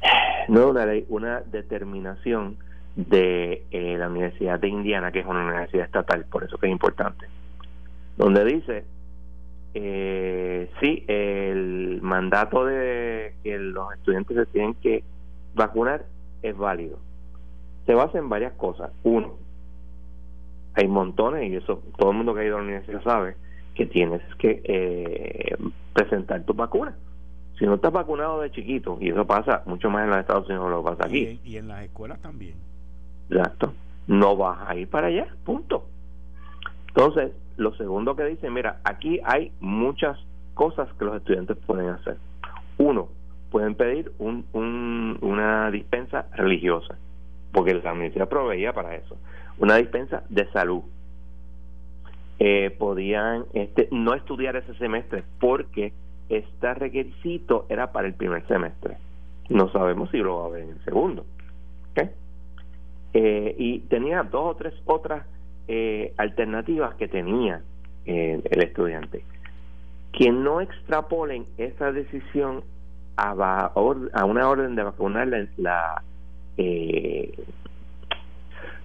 [0.48, 2.56] no una ley, una determinación
[2.96, 6.72] de eh, la Universidad de Indiana, que es una universidad estatal, por eso que es
[6.72, 7.26] importante,
[8.16, 8.84] donde dice,
[9.74, 15.04] eh, sí, el mandato de que los estudiantes se tienen que
[15.54, 16.04] vacunar
[16.42, 16.98] es válido.
[17.88, 18.92] Se basa en varias cosas.
[19.02, 19.32] Uno,
[20.74, 23.34] hay montones, y eso todo el mundo que ha ido a la universidad sabe,
[23.74, 25.56] que tienes que eh,
[25.92, 26.94] presentar tu vacuna
[27.58, 30.70] si no estás vacunado de chiquito, y eso pasa mucho más en los Estados Unidos
[30.70, 31.40] lo pasa aquí.
[31.44, 32.54] Y, en las escuelas también.
[33.28, 33.74] Exacto.
[34.06, 35.86] No vas a ir para allá, punto.
[36.88, 40.16] Entonces, lo segundo que dice, mira, aquí hay muchas
[40.54, 42.16] cosas que los estudiantes pueden hacer.
[42.78, 43.08] Uno,
[43.50, 44.46] pueden pedir un,
[45.20, 46.96] una dispensa religiosa,
[47.52, 49.16] porque la universidad proveía para eso.
[49.58, 50.82] Una dispensa de salud.
[52.40, 55.92] Eh, podían este, no estudiar ese semestre porque
[56.28, 58.96] este requisito era para el primer semestre.
[59.48, 61.24] No sabemos si lo va a haber en el segundo.
[63.14, 65.26] Eh, y tenía dos o tres otras
[65.66, 67.62] eh, alternativas que tenía
[68.04, 69.24] eh, el estudiante.
[70.12, 72.62] Que no extrapolen esa decisión
[73.16, 73.32] a,
[73.72, 76.02] a una orden de vacunar la, la,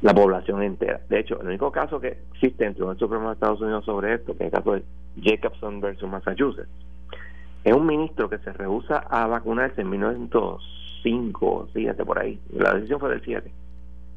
[0.03, 0.99] la población entera.
[1.09, 4.35] De hecho, el único caso que existe entre el Supremo de Estados Unidos sobre esto,
[4.37, 4.83] que es el caso de
[5.21, 6.69] Jacobson versus Massachusetts,
[7.63, 12.99] es un ministro que se rehúsa a vacunarse en 1905, fíjate por ahí, la decisión
[12.99, 13.49] fue del 7,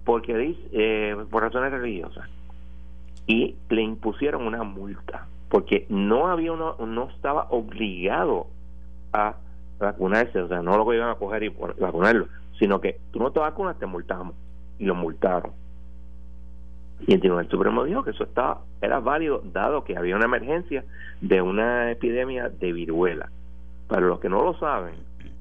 [0.04, 2.28] porque dice, eh, por razones religiosas,
[3.28, 8.48] y le impusieron una multa, porque no había uno, no estaba obligado
[9.12, 9.36] a
[9.78, 12.26] vacunarse, o sea, no lo iban a coger y vacunarlo,
[12.58, 14.34] sino que tú no te vacunas, te multamos,
[14.78, 15.52] y lo multaron.
[17.06, 20.84] Y el Tribunal Supremo dijo que eso estaba, era válido, dado que había una emergencia
[21.20, 23.30] de una epidemia de viruela.
[23.88, 24.94] Para los que no lo saben,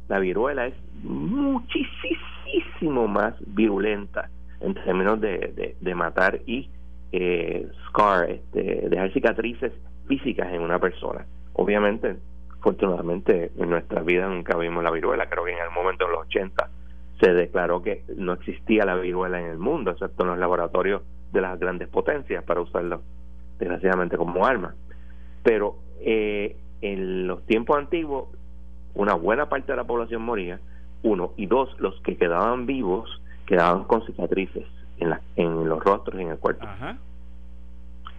[0.07, 6.69] la viruela es muchísimo más virulenta en términos de, de, matar y
[7.11, 9.71] eh, scar, este, dejar cicatrices
[10.07, 11.25] físicas en una persona.
[11.53, 12.17] Obviamente,
[12.59, 15.29] afortunadamente, en nuestra vida nunca vimos la viruela.
[15.29, 16.69] Creo que en el momento de los 80
[17.19, 21.01] se declaró que no existía la viruela en el mundo, excepto en los laboratorios
[21.31, 23.01] de las grandes potencias para usarlo
[23.59, 24.75] desgraciadamente como arma.
[25.43, 28.29] Pero eh, en los tiempos antiguos
[28.95, 30.59] una buena parte de la población moría,
[31.03, 34.65] uno, y dos, los que quedaban vivos quedaban con cicatrices
[34.97, 36.65] en, la, en los rostros y en el cuerpo.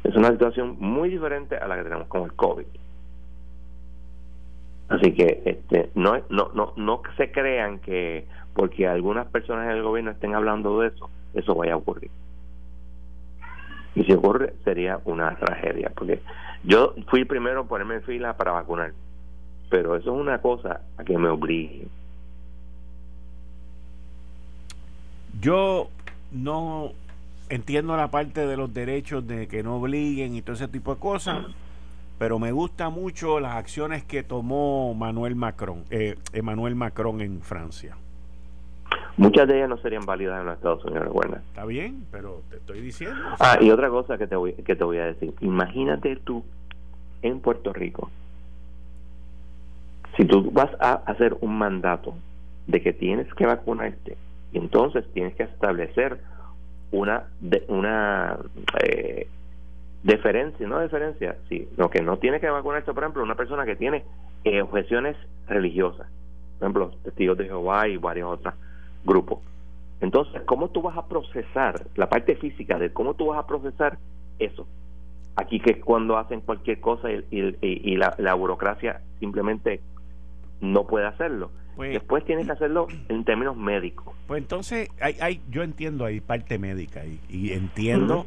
[0.05, 2.67] Es una situación muy diferente a la que tenemos con el COVID.
[4.89, 8.25] Así que este, no, no, no, no se crean que
[8.57, 12.11] porque algunas personas en el gobierno estén hablando de eso, eso vaya a ocurrir.
[13.95, 16.23] Y si ocurre, sería una tragedia, porque
[16.64, 18.92] yo fui primero a ponerme en fila para vacunar,
[19.69, 21.87] pero eso es una cosa a que me obligue.
[25.38, 25.88] Yo
[26.33, 26.92] no
[27.51, 31.01] entiendo la parte de los derechos de que no obliguen y todo ese tipo de
[31.01, 31.45] cosas,
[32.19, 37.97] pero me gusta mucho las acciones que tomó Manuel Macron, eh, Emmanuel Macron en Francia.
[39.17, 41.39] Muchas de ellas no serían válidas en los Estados Unidos, recuerda.
[41.49, 43.17] Está bien, pero te estoy diciendo.
[43.41, 45.33] Ah, y otra cosa que te, voy, que te voy a decir.
[45.41, 46.45] Imagínate tú
[47.23, 48.11] en Puerto Rico,
[50.17, 52.15] si tú vas a hacer un mandato
[52.67, 54.17] de que tienes que vacunarte,
[54.53, 56.19] y entonces tienes que establecer
[56.91, 58.39] una de, una
[58.83, 59.29] eh,
[60.03, 63.77] deferencia, no deferencia, sí, lo que no tiene que vacunarse, por ejemplo, una persona que
[63.77, 64.05] tiene
[64.45, 65.17] eh, objeciones
[65.49, 66.07] religiosas,
[66.59, 68.55] por ejemplo, testigos de Jehová y varias otras
[69.05, 69.43] grupo.
[70.01, 73.99] Entonces, ¿cómo tú vas a procesar la parte física de cómo tú vas a procesar
[74.39, 74.67] eso?
[75.37, 79.81] Aquí que es cuando hacen cualquier cosa y, y, la, burocracia simplemente
[80.61, 81.51] no puede hacerlo.
[81.77, 84.15] Pues, Después tienes que hacerlo en términos médicos.
[84.27, 88.27] Pues entonces, hay, hay, yo entiendo hay parte médica y, y entiendo,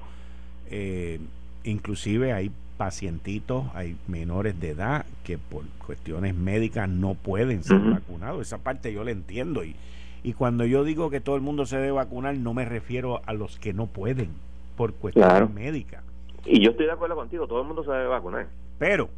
[0.70, 1.20] eh,
[1.64, 8.42] inclusive hay pacientitos, hay menores de edad que por cuestiones médicas no pueden ser vacunados.
[8.42, 9.76] Esa parte yo la entiendo y,
[10.24, 13.34] Y cuando yo digo que todo el mundo se debe vacunar, no me refiero a
[13.34, 14.32] los que no pueden
[14.76, 16.04] por cuestiones médicas.
[16.46, 18.48] Y yo estoy de acuerdo contigo, todo el mundo se debe vacunar.
[18.78, 19.10] Pero,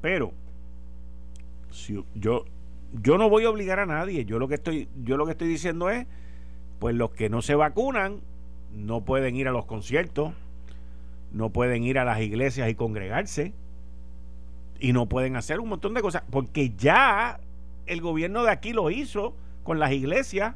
[0.00, 0.32] pero,
[1.70, 2.44] si yo,
[3.02, 4.24] yo no voy a obligar a nadie.
[4.24, 6.06] Yo lo que estoy, yo lo que estoy diciendo es,
[6.78, 8.20] pues los que no se vacunan
[8.74, 10.32] no pueden ir a los conciertos,
[11.32, 13.52] no pueden ir a las iglesias y congregarse
[14.78, 17.40] y no pueden hacer un montón de cosas porque ya
[17.86, 19.34] el gobierno de aquí lo hizo
[19.66, 20.54] con las iglesias.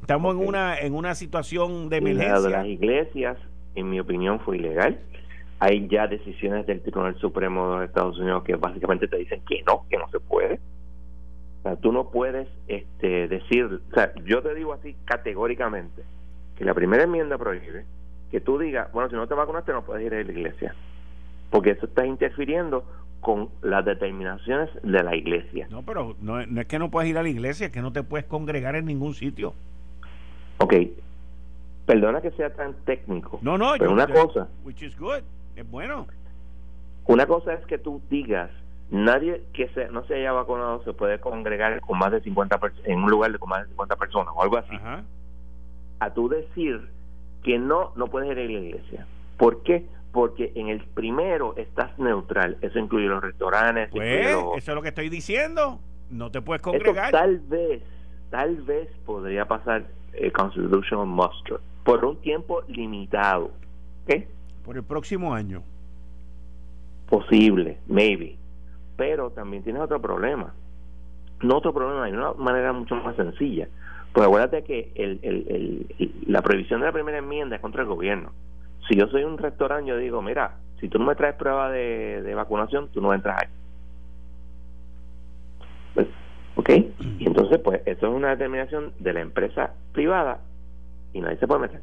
[0.00, 2.40] Estamos en una en una situación de emergencia.
[2.40, 3.36] de las iglesias,
[3.76, 4.98] en mi opinión, fue ilegal.
[5.60, 9.62] Hay ya decisiones del Tribunal Supremo de los Estados Unidos que básicamente te dicen que
[9.64, 10.58] no, que no se puede.
[11.60, 16.02] O sea, tú no puedes este, decir, o sea, yo te digo así categóricamente
[16.56, 17.84] que la primera enmienda prohíbe
[18.32, 20.74] que tú digas, bueno, si no te vacunaste no puedes ir a la iglesia,
[21.50, 22.84] porque eso está interfiriendo
[23.22, 25.68] con las determinaciones de la iglesia.
[25.70, 28.02] No, pero no, es que no puedes ir a la iglesia, es que no te
[28.02, 29.54] puedes congregar en ningún sitio.
[30.58, 30.74] Ok,
[31.86, 33.38] perdona que sea tan técnico.
[33.40, 34.48] No, no, pero una cosa.
[34.64, 35.22] Which is good,
[35.54, 36.06] es bueno.
[37.06, 38.50] Una cosa es que tú digas,
[38.90, 43.04] nadie que se, no se haya vacunado se puede congregar con más de 50 en
[43.04, 44.76] un lugar de con más de 50 personas o algo así.
[46.00, 46.88] A tú decir
[47.44, 49.06] que no, no puedes ir a la iglesia.
[49.42, 49.84] ¿Por qué?
[50.12, 52.58] porque en el primero estás neutral.
[52.60, 53.88] Eso incluye los restaurantes.
[53.90, 55.80] Pues, eso es lo que estoy diciendo.
[56.10, 57.10] No te puedes congregar.
[57.10, 57.82] tal vez,
[58.30, 63.50] tal vez podría pasar el Constitutional Muster por un tiempo limitado.
[64.06, 64.28] ¿Qué?
[64.64, 65.64] Por el próximo año.
[67.08, 68.36] Posible, maybe.
[68.96, 70.54] Pero también tienes otro problema.
[71.40, 73.66] No otro problema, hay una manera mucho más sencilla.
[74.12, 77.88] Pues acuérdate que el, el, el, la prohibición de la primera enmienda es contra el
[77.88, 78.30] gobierno
[78.88, 82.32] si yo soy un restaurante, yo digo, mira, si tú no me traes prueba de,
[82.34, 83.48] vacunación, tú no entras ahí.
[85.94, 86.06] Pues,
[86.56, 86.70] ¿Ok?
[87.18, 90.40] Y entonces, pues, eso es una determinación de la empresa privada
[91.12, 91.80] y nadie se puede meter.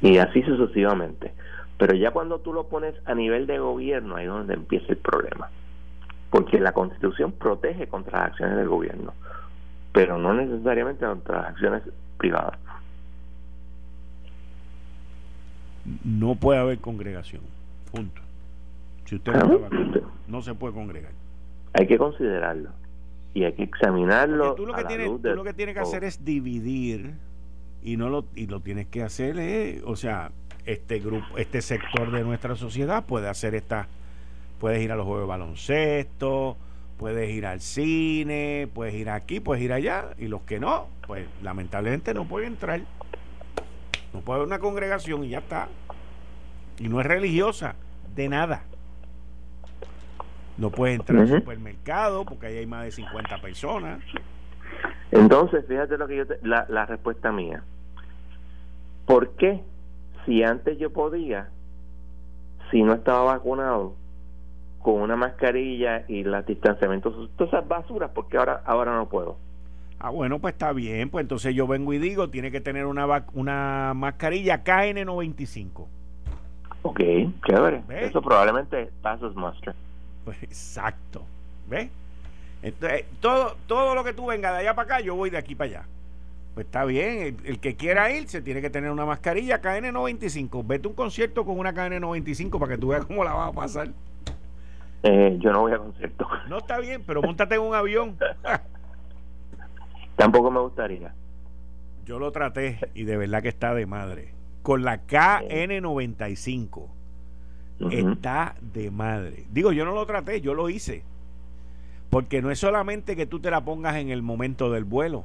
[0.00, 1.32] Y así sucesivamente.
[1.78, 4.98] Pero ya cuando tú lo pones a nivel de gobierno, ahí es donde empieza el
[4.98, 5.48] problema.
[6.30, 9.14] Porque la constitución protege contra las acciones del gobierno,
[9.92, 11.82] pero no necesariamente contra las acciones
[12.18, 12.58] privadas.
[16.04, 17.42] No puede haber congregación.
[17.92, 18.22] Punto.
[19.04, 19.60] Si usted no,
[20.26, 21.12] no se puede congregar.
[21.72, 22.70] Hay que considerarlo
[23.34, 24.54] y hay que examinarlo.
[24.54, 27.14] tú lo que, tienes, tú lo que tienes que hacer es dividir
[27.82, 30.32] y no lo y lo tienes que hacer es, o sea,
[30.66, 33.86] este grupo, este sector de nuestra sociedad puede hacer esta,
[34.60, 36.56] puedes ir a los juegos de baloncesto,
[36.98, 41.26] puedes ir al cine, puedes ir aquí, puedes ir allá y los que no, pues
[41.42, 42.80] lamentablemente no pueden entrar.
[44.12, 45.68] No puede haber una congregación y ya está.
[46.78, 47.74] Y no es religiosa,
[48.14, 48.62] de nada.
[50.56, 54.00] No puede entrar al supermercado porque ahí hay más de 50 personas.
[55.10, 57.62] Entonces, fíjate lo que yo la, la respuesta mía.
[59.06, 59.62] ¿Por qué
[60.26, 61.48] si antes yo podía,
[62.70, 63.94] si no estaba vacunado,
[64.82, 69.36] con una mascarilla y los distanciamientos, todas esas basuras, porque ahora ahora no puedo?
[70.00, 71.10] Ah, bueno, pues está bien.
[71.10, 75.86] Pues entonces yo vengo y digo, tiene que tener una, una mascarilla KN95.
[76.82, 77.00] Ok,
[77.46, 77.82] chévere.
[77.90, 79.74] Eso probablemente pasos muster.
[80.24, 81.22] Pues exacto.
[81.68, 81.90] ¿Ves?
[82.62, 85.54] Entonces, todo, todo lo que tú vengas de allá para acá, yo voy de aquí
[85.54, 85.82] para allá.
[86.54, 90.66] Pues está bien, el, que quiera ir se tiene que tener una mascarilla KN95.
[90.66, 93.52] Vete a un concierto con una KN95 para que tú veas cómo la vas a
[93.52, 93.88] pasar.
[95.04, 96.26] Eh, yo no voy a concierto.
[96.48, 98.16] No está bien, pero montate en un avión.
[100.18, 101.14] Tampoco me gustaría.
[102.04, 104.34] Yo lo traté y de verdad que está de madre.
[104.62, 106.86] Con la KN95
[107.92, 109.44] está de madre.
[109.52, 111.04] Digo, yo no lo traté, yo lo hice.
[112.10, 115.24] Porque no es solamente que tú te la pongas en el momento del vuelo.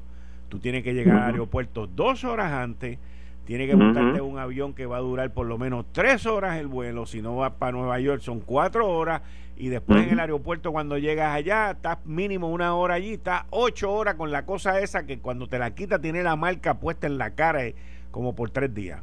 [0.49, 2.99] Tú tienes que llegar al aeropuerto dos horas antes.
[3.45, 6.67] Tienes que montarte un avión que va a durar por lo menos tres horas el
[6.67, 7.05] vuelo.
[7.05, 9.21] Si no vas para Nueva York son cuatro horas
[9.57, 13.91] y después en el aeropuerto cuando llegas allá estás mínimo una hora allí, estás ocho
[13.91, 17.17] horas con la cosa esa que cuando te la quita tiene la marca puesta en
[17.17, 17.75] la cara eh,
[18.11, 19.01] como por tres días.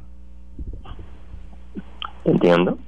[2.25, 2.79] Entiendo.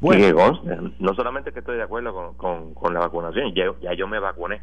[0.00, 0.62] Bueno,
[1.00, 4.60] no solamente que estoy de acuerdo con, con, la vacunación, ya, ya yo me vacuné.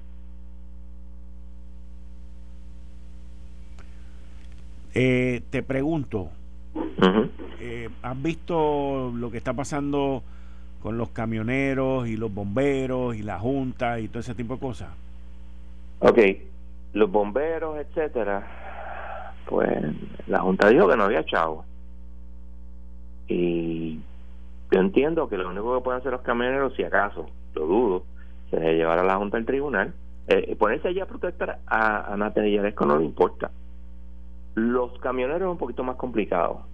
[4.95, 6.29] Eh, te pregunto,
[7.59, 10.23] eh, ¿Has visto lo que está pasando
[10.81, 14.89] con los camioneros y los bomberos y la junta y todo ese tipo de cosas?
[15.99, 16.19] Ok,
[16.93, 19.69] los bomberos, etcétera, pues
[20.27, 21.65] la junta dijo que no había chavo.
[23.27, 23.99] Y
[24.71, 28.03] yo entiendo que lo único que pueden hacer los camioneros, si acaso, lo dudo,
[28.51, 29.93] debe llevar a la Junta del Tribunal.
[30.27, 33.51] Eh, ponerse allí a protestar a, a Natalia no le importa.
[34.55, 36.65] Los camioneros es un poquito más complicado.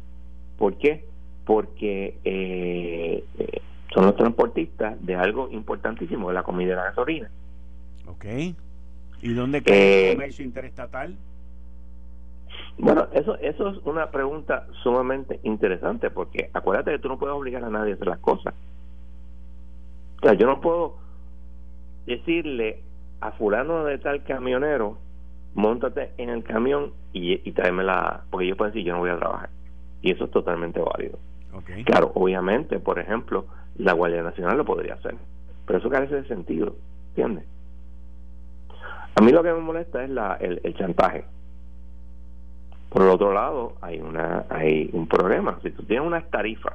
[0.57, 1.05] ¿Por qué?
[1.45, 3.61] Porque eh, eh,
[3.93, 7.29] son los transportistas de algo importantísimo, de la comida y la gasolina.
[8.07, 8.25] Ok.
[9.23, 11.15] ¿Y dónde queda el eh, comercio interestatal?
[12.77, 17.63] Bueno, eso, eso es una pregunta sumamente interesante porque acuérdate que tú no puedes obligar
[17.63, 18.53] a nadie a hacer las cosas.
[20.21, 20.97] O sea, yo no puedo
[22.05, 22.81] decirle
[23.19, 24.97] a fulano de tal camionero,
[25.53, 28.23] montate en el camión y, y la...
[28.29, 29.49] porque ellos pueden decir yo no voy a trabajar.
[30.01, 31.19] Y eso es totalmente válido.
[31.85, 33.45] Claro, obviamente, por ejemplo,
[33.77, 35.15] la Guardia Nacional lo podría hacer,
[35.65, 36.75] pero eso carece de sentido,
[37.09, 37.45] ¿entiendes?
[39.15, 41.25] A mí lo que me molesta es la, el, el chantaje.
[42.89, 45.59] Por el otro lado, hay una hay un problema.
[45.63, 46.73] Si tú tienes unas tarifas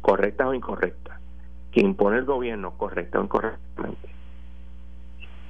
[0.00, 1.20] correctas o incorrectas
[1.72, 4.08] que impone el gobierno correcta o incorrectamente,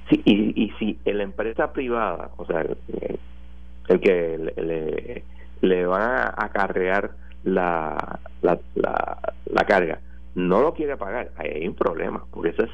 [0.09, 5.23] sí, y, y si la empresa privada, o sea, el, que le,
[5.61, 7.11] le, va a acarrear
[7.43, 9.99] la, la, la, carga,
[10.35, 12.71] no lo quiere pagar, ahí hay un problema, porque eso es,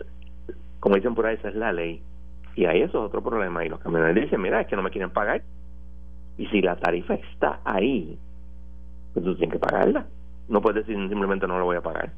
[0.80, 2.02] como dicen por ahí, esa es la ley.
[2.56, 3.64] Y ahí eso es otro problema.
[3.64, 5.42] Y los camioneros dicen, mira, es que no me quieren pagar.
[6.38, 8.18] Y si la tarifa está ahí,
[9.14, 10.06] pues tú tienes que pagarla.
[10.50, 12.12] No puedes decir simplemente no lo voy a pagar.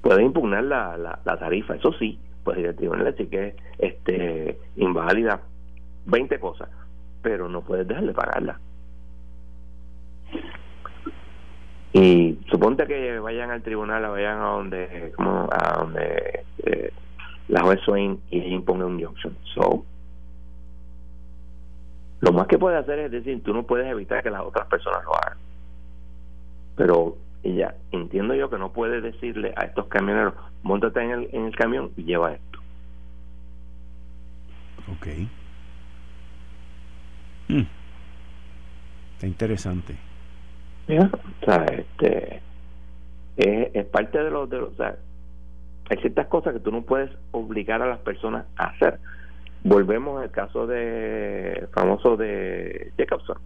[0.00, 5.40] Puedes impugnar la, la, tarifa, eso sí, puedes ir al tribunal decir que este inválida
[6.06, 6.68] 20 cosas,
[7.20, 8.60] pero no puedes dejar de pagarla.
[11.92, 16.92] Y suponte que vayan al tribunal, vayan a donde, como a donde eh,
[17.48, 19.36] la juez Swain y ella impone un injunction.
[19.54, 19.84] So,
[22.20, 25.02] lo más que puede hacer es decir, tú no puedes evitar que las otras personas
[25.04, 25.38] lo hagan.
[26.76, 27.16] Pero
[27.46, 31.56] ella, entiendo yo que no puede decirle a estos camioneros, montate en el, en el
[31.56, 32.58] camión y lleva esto.
[34.92, 35.06] Ok.
[37.48, 37.66] Hmm.
[39.14, 39.96] Está interesante.
[40.88, 42.42] o sea, este,
[43.36, 44.96] es, es parte de los, de los o sea,
[45.88, 48.98] hay ciertas cosas que tú no puedes obligar a las personas a hacer
[49.66, 53.38] volvemos al caso de famoso de Jacobson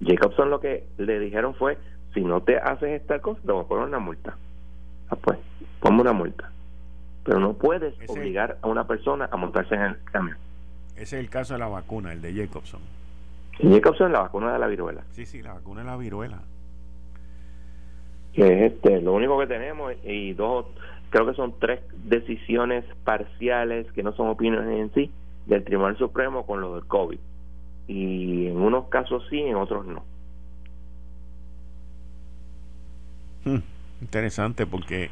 [0.00, 1.76] Jacobson lo que le dijeron fue
[2.16, 4.34] si no te haces esta cosa te voy a poner una multa.
[5.10, 5.38] Ah pues
[5.80, 6.50] ponme una multa.
[7.24, 10.38] Pero no puedes obligar a una persona a montarse en el camión.
[10.94, 12.80] Ese es el caso de la vacuna el de Jacobson.
[13.60, 15.02] Jacobson la vacuna de la viruela.
[15.12, 16.38] Sí sí la vacuna de la viruela.
[18.32, 20.66] Que es este lo único que tenemos y dos
[21.10, 25.12] creo que son tres decisiones parciales que no son opiniones en sí
[25.44, 27.18] del Tribunal Supremo con lo del COVID.
[27.88, 30.02] Y en unos casos sí, en otros no.
[33.46, 33.60] Hmm,
[34.02, 35.08] interesante porque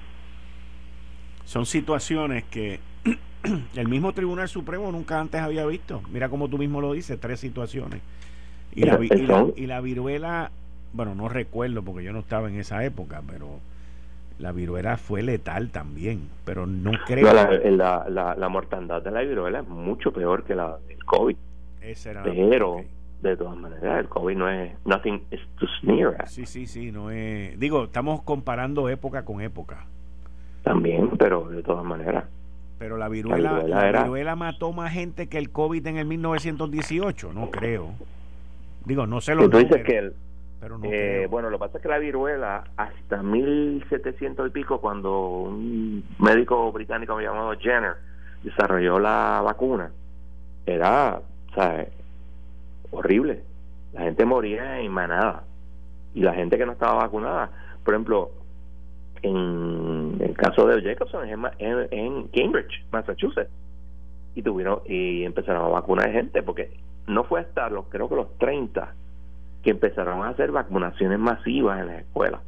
[1.45, 2.81] son situaciones que
[3.77, 6.03] el mismo Tribunal Supremo nunca antes había visto.
[6.13, 8.03] Mira como tú mismo lo dices, tres situaciones.
[8.75, 8.99] Y la,
[9.57, 10.51] y la viruela,
[10.93, 13.61] bueno, no recuerdo porque yo no estaba en esa época, pero
[14.39, 17.33] la viruela fue letal también, pero no creo.
[17.33, 21.37] la, la, la, mortandad de la viruela es mucho peor que la del COVID.
[22.25, 22.83] pero,
[23.31, 24.73] de todas maneras, el COVID no es.
[24.85, 26.27] Nothing is to sneer at.
[26.27, 27.59] Sí, sí, sí, no es.
[27.59, 29.87] Digo, estamos comparando época con época.
[30.63, 32.25] También, pero de todas maneras.
[32.79, 37.51] Pero la viruela, la viruela, mató más gente que el COVID en el 1918, no
[37.51, 37.91] creo.
[38.85, 40.15] Digo, no sé lo dices que el,
[40.85, 46.05] eh, bueno, lo que pasa es que la viruela, hasta 1700 y pico, cuando un
[46.19, 47.97] médico británico llamado Jenner
[48.43, 49.91] desarrolló la vacuna,
[50.65, 51.21] era,
[51.55, 51.89] ¿sabes?
[52.95, 53.43] Horrible.
[53.93, 55.45] La gente moría en manada.
[56.15, 57.51] Y la gente que no estaba vacunada,
[57.85, 58.31] por ejemplo,
[59.23, 63.51] en el caso de Jacobson, en, en Cambridge, Massachusetts,
[64.35, 66.71] y tuvieron y empezaron a vacunar gente, porque
[67.07, 68.95] no fue hasta los, creo que los 30
[69.63, 72.41] que empezaron a hacer vacunaciones masivas en las escuelas.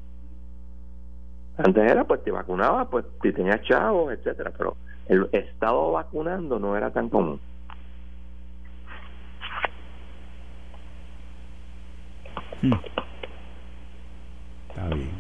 [1.57, 4.77] Antes era pues te vacunaba pues si tenías chavos, etcétera, pero
[5.09, 7.41] el estado vacunando no era tan común.
[12.63, 12.73] Hmm.
[14.69, 15.11] Está bien.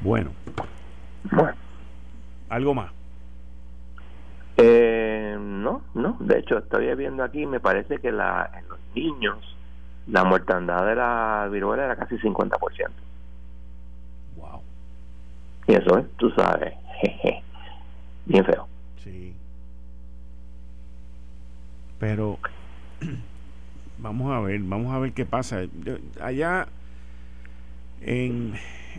[0.00, 0.32] Bueno.
[1.30, 1.54] Bueno.
[2.48, 2.90] ¿Algo más?
[4.56, 6.16] Eh, no, no.
[6.20, 9.56] De hecho, estoy viendo aquí, me parece que la, en los niños
[10.08, 12.90] la mortandad de la viruela era casi 50%.
[14.36, 14.60] Wow.
[15.66, 16.74] Y eso es, tú sabes,
[18.26, 18.68] bien feo.
[19.02, 19.34] Sí.
[21.98, 22.38] Pero
[24.02, 25.60] vamos a ver, vamos a ver qué pasa.
[26.20, 26.66] Allá
[28.00, 28.54] en,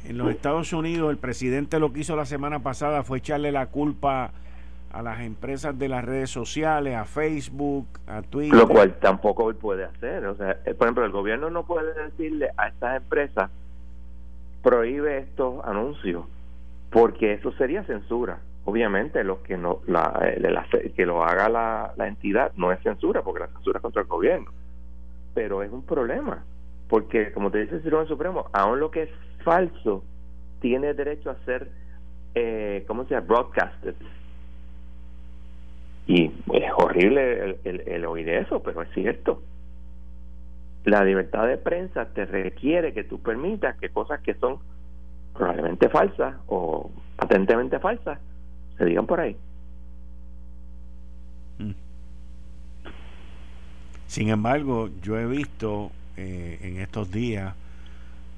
[0.07, 3.67] en los Estados Unidos el presidente lo que hizo la semana pasada fue echarle la
[3.67, 4.31] culpa
[4.91, 8.57] a las empresas de las redes sociales, a Facebook, a Twitter.
[8.57, 10.25] Lo cual tampoco él puede hacer.
[10.27, 13.49] O sea, eh, por ejemplo, el gobierno no puede decirle a estas empresas,
[14.61, 16.25] prohíbe estos anuncios,
[16.91, 18.37] porque eso sería censura.
[18.65, 23.23] Obviamente, lo que no la, eh, que lo haga la, la entidad no es censura,
[23.23, 24.51] porque la censura es contra el gobierno.
[25.33, 26.43] Pero es un problema,
[26.89, 29.09] porque como te dice el Tribunal Supremo, aún lo que es
[29.43, 30.03] falso
[30.61, 31.69] tiene derecho a ser,
[32.35, 33.27] eh, ¿cómo se llama?
[33.27, 33.95] Broadcasted
[36.07, 39.41] y es horrible el, oír eso, pero es cierto.
[40.85, 44.57] La libertad de prensa te requiere que tú permitas que cosas que son
[45.33, 48.19] probablemente falsas o patentemente falsas
[48.77, 49.37] se digan por ahí.
[54.13, 57.55] Sin embargo, yo he visto eh, en estos días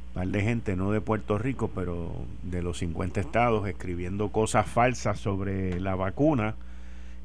[0.08, 2.14] un par de gente, no de Puerto Rico, pero
[2.44, 6.56] de los 50 estados, escribiendo cosas falsas sobre la vacuna.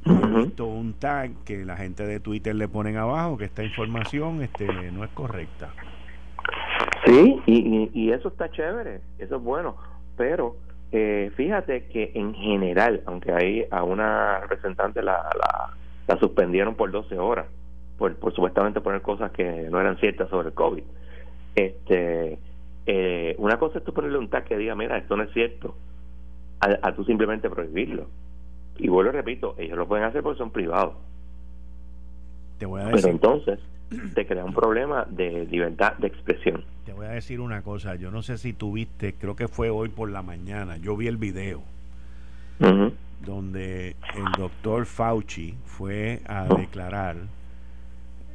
[0.04, 4.42] He visto un tag que la gente de Twitter le ponen abajo que esta información
[4.42, 5.68] este no es correcta.
[7.06, 9.76] Sí, y, y, eso está chévere, eso es bueno,
[10.16, 10.56] pero
[10.90, 15.24] eh, fíjate que en general, aunque ahí a una representante la,
[16.08, 17.46] la, suspendieron por 12 horas,
[18.00, 20.82] por, por supuestamente poner cosas que no eran ciertas sobre el COVID,
[21.54, 22.38] este,
[22.86, 25.74] eh, una cosa es tú ponerle un tag que diga, mira, esto no es cierto,
[26.60, 28.06] a, a tú simplemente prohibirlo
[28.78, 30.94] y vuelvo y repito, ellos lo pueden hacer porque son privados.
[32.56, 33.02] Te voy a decir.
[33.02, 33.58] Pero entonces
[34.14, 36.64] te crea un problema de libertad de expresión.
[36.86, 39.90] Te voy a decir una cosa, yo no sé si tuviste, creo que fue hoy
[39.90, 41.60] por la mañana, yo vi el video
[43.24, 47.16] donde el doctor Fauci fue a declarar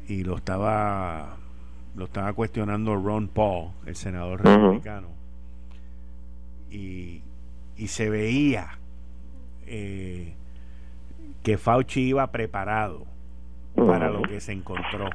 [0.08, 1.38] y lo estaba
[1.96, 5.08] lo estaba cuestionando Ron Paul, el senador republicano,
[6.70, 7.22] y,
[7.78, 8.80] y se veía
[9.66, 10.34] eh,
[11.42, 13.06] que Fauci iba preparado
[13.76, 15.10] para lo que se encontró.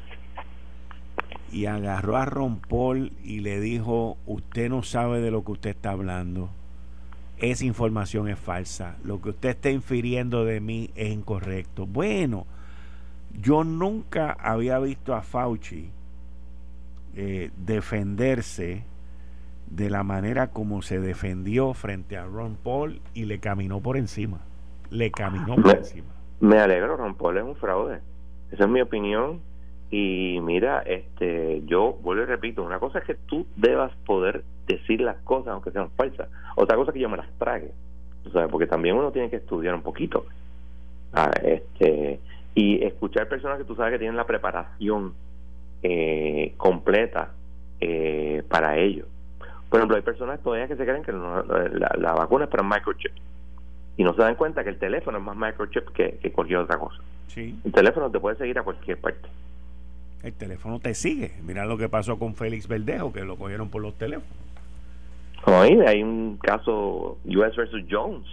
[1.52, 5.70] Y agarró a Ron Paul y le dijo, usted no sabe de lo que usted
[5.70, 6.50] está hablando.
[7.38, 8.96] Esa información es falsa.
[9.02, 11.86] Lo que usted está infiriendo de mí es incorrecto.
[11.86, 12.46] Bueno,
[13.38, 15.90] yo nunca había visto a Fauci
[17.16, 18.84] eh, defenderse
[19.70, 24.40] de la manera como se defendió frente a Ron Paul y le caminó por encima.
[24.90, 26.08] Le caminó por encima.
[26.40, 28.00] Me alegro, Ron Paul es un fraude.
[28.50, 29.40] Esa es mi opinión.
[29.90, 35.00] Y mira, este, yo vuelvo y repito, una cosa es que tú debas poder decir
[35.00, 36.28] las cosas aunque sean falsas.
[36.56, 37.72] Otra cosa es que yo me las trague.
[38.32, 40.26] Sea, porque también uno tiene que estudiar un poquito.
[41.12, 42.20] Ah, este,
[42.54, 45.14] y escuchar personas que tú sabes que tienen la preparación
[45.82, 47.30] eh, completa
[47.80, 49.06] eh, para ello.
[49.68, 53.12] Por ejemplo, hay personas todavía que se creen que la, vacuna es para microchip
[53.96, 56.78] y no se dan cuenta que el teléfono es más microchip que, que cualquier otra
[56.78, 57.00] cosa.
[57.28, 57.56] Sí.
[57.64, 59.28] El teléfono te puede seguir a cualquier parte.
[60.22, 61.32] El teléfono te sigue.
[61.42, 64.36] Mira lo que pasó con Félix Verdejo, que lo cogieron por los teléfonos.
[65.46, 68.26] Oye, hay un caso US versus Jones,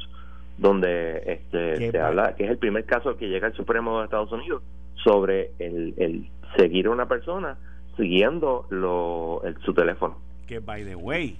[0.57, 4.31] donde este, se habla que es el primer caso que llega al Supremo de Estados
[4.31, 4.63] Unidos
[5.03, 7.57] sobre el, el seguir a una persona
[7.97, 10.17] siguiendo lo, su teléfono.
[10.47, 11.35] Que, by the way,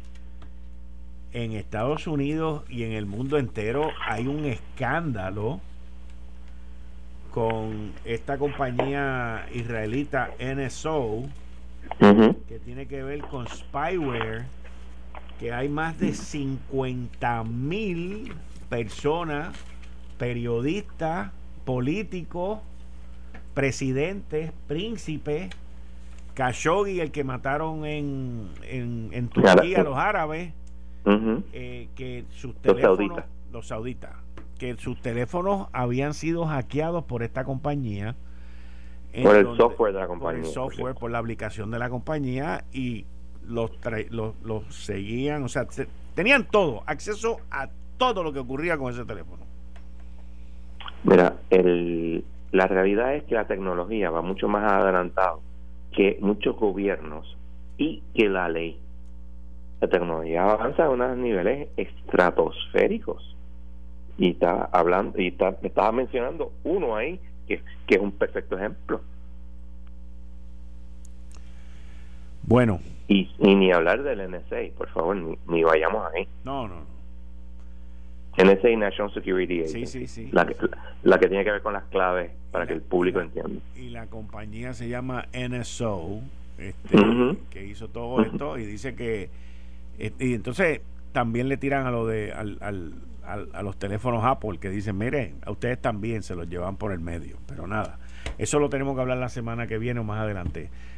[1.34, 5.62] en Estados Unidos y en el mundo entero hay un escándalo
[7.32, 11.24] con esta compañía israelita NSO
[12.00, 14.46] que tiene que ver con spyware
[15.40, 18.34] que hay más de 50 mil
[18.70, 19.56] personas
[20.18, 21.32] periodistas
[21.66, 22.60] políticos
[23.54, 25.50] presidentes príncipes
[26.38, 30.54] Khashoggi, el que mataron en, en, Turquía, los árabes,
[31.52, 34.12] eh, que sus teléfonos, los sauditas.
[34.60, 38.16] que sus teléfonos habían sido hackeados por esta compañía.
[39.24, 40.42] Por el software de la compañía.
[40.42, 43.08] Por el software, por la aplicación de la compañía y
[43.48, 43.72] los,
[44.12, 45.66] los, los seguían, o sea,
[46.14, 49.44] tenían todo, acceso a todo lo que ocurría con ese teléfono.
[51.04, 55.42] Mira, el, la realidad es que la tecnología va mucho más adelantado
[55.92, 57.38] que muchos gobiernos
[57.78, 58.80] y que la ley.
[59.82, 63.36] La tecnología avanza a unos niveles estratosféricos.
[64.18, 69.02] Y está hablando, y está, estaba mencionando uno ahí que, que es un perfecto ejemplo.
[72.44, 72.80] Bueno.
[73.08, 76.28] Y, ni hablar del NSA, por favor, ni, vayamos ahí.
[76.44, 76.97] No, no, no.
[78.38, 80.30] NSA National Security Agency.
[80.32, 80.48] La,
[81.04, 83.62] la, que tiene que ver con las claves para que el público entienda.
[83.76, 86.22] Y la compañía se llama NSO,
[86.58, 86.98] este,
[87.50, 89.30] que hizo todo esto y dice que.
[89.98, 90.82] Este, y entonces,
[91.12, 92.94] también le tiran a lo de al, al,
[93.54, 97.00] a los teléfonos Apple que dicen, mire, a ustedes también se los llevan por el
[97.00, 97.38] medio.
[97.48, 98.00] Pero nada,
[98.38, 100.70] eso lo tenemos que hablar la semana que viene o más adelante.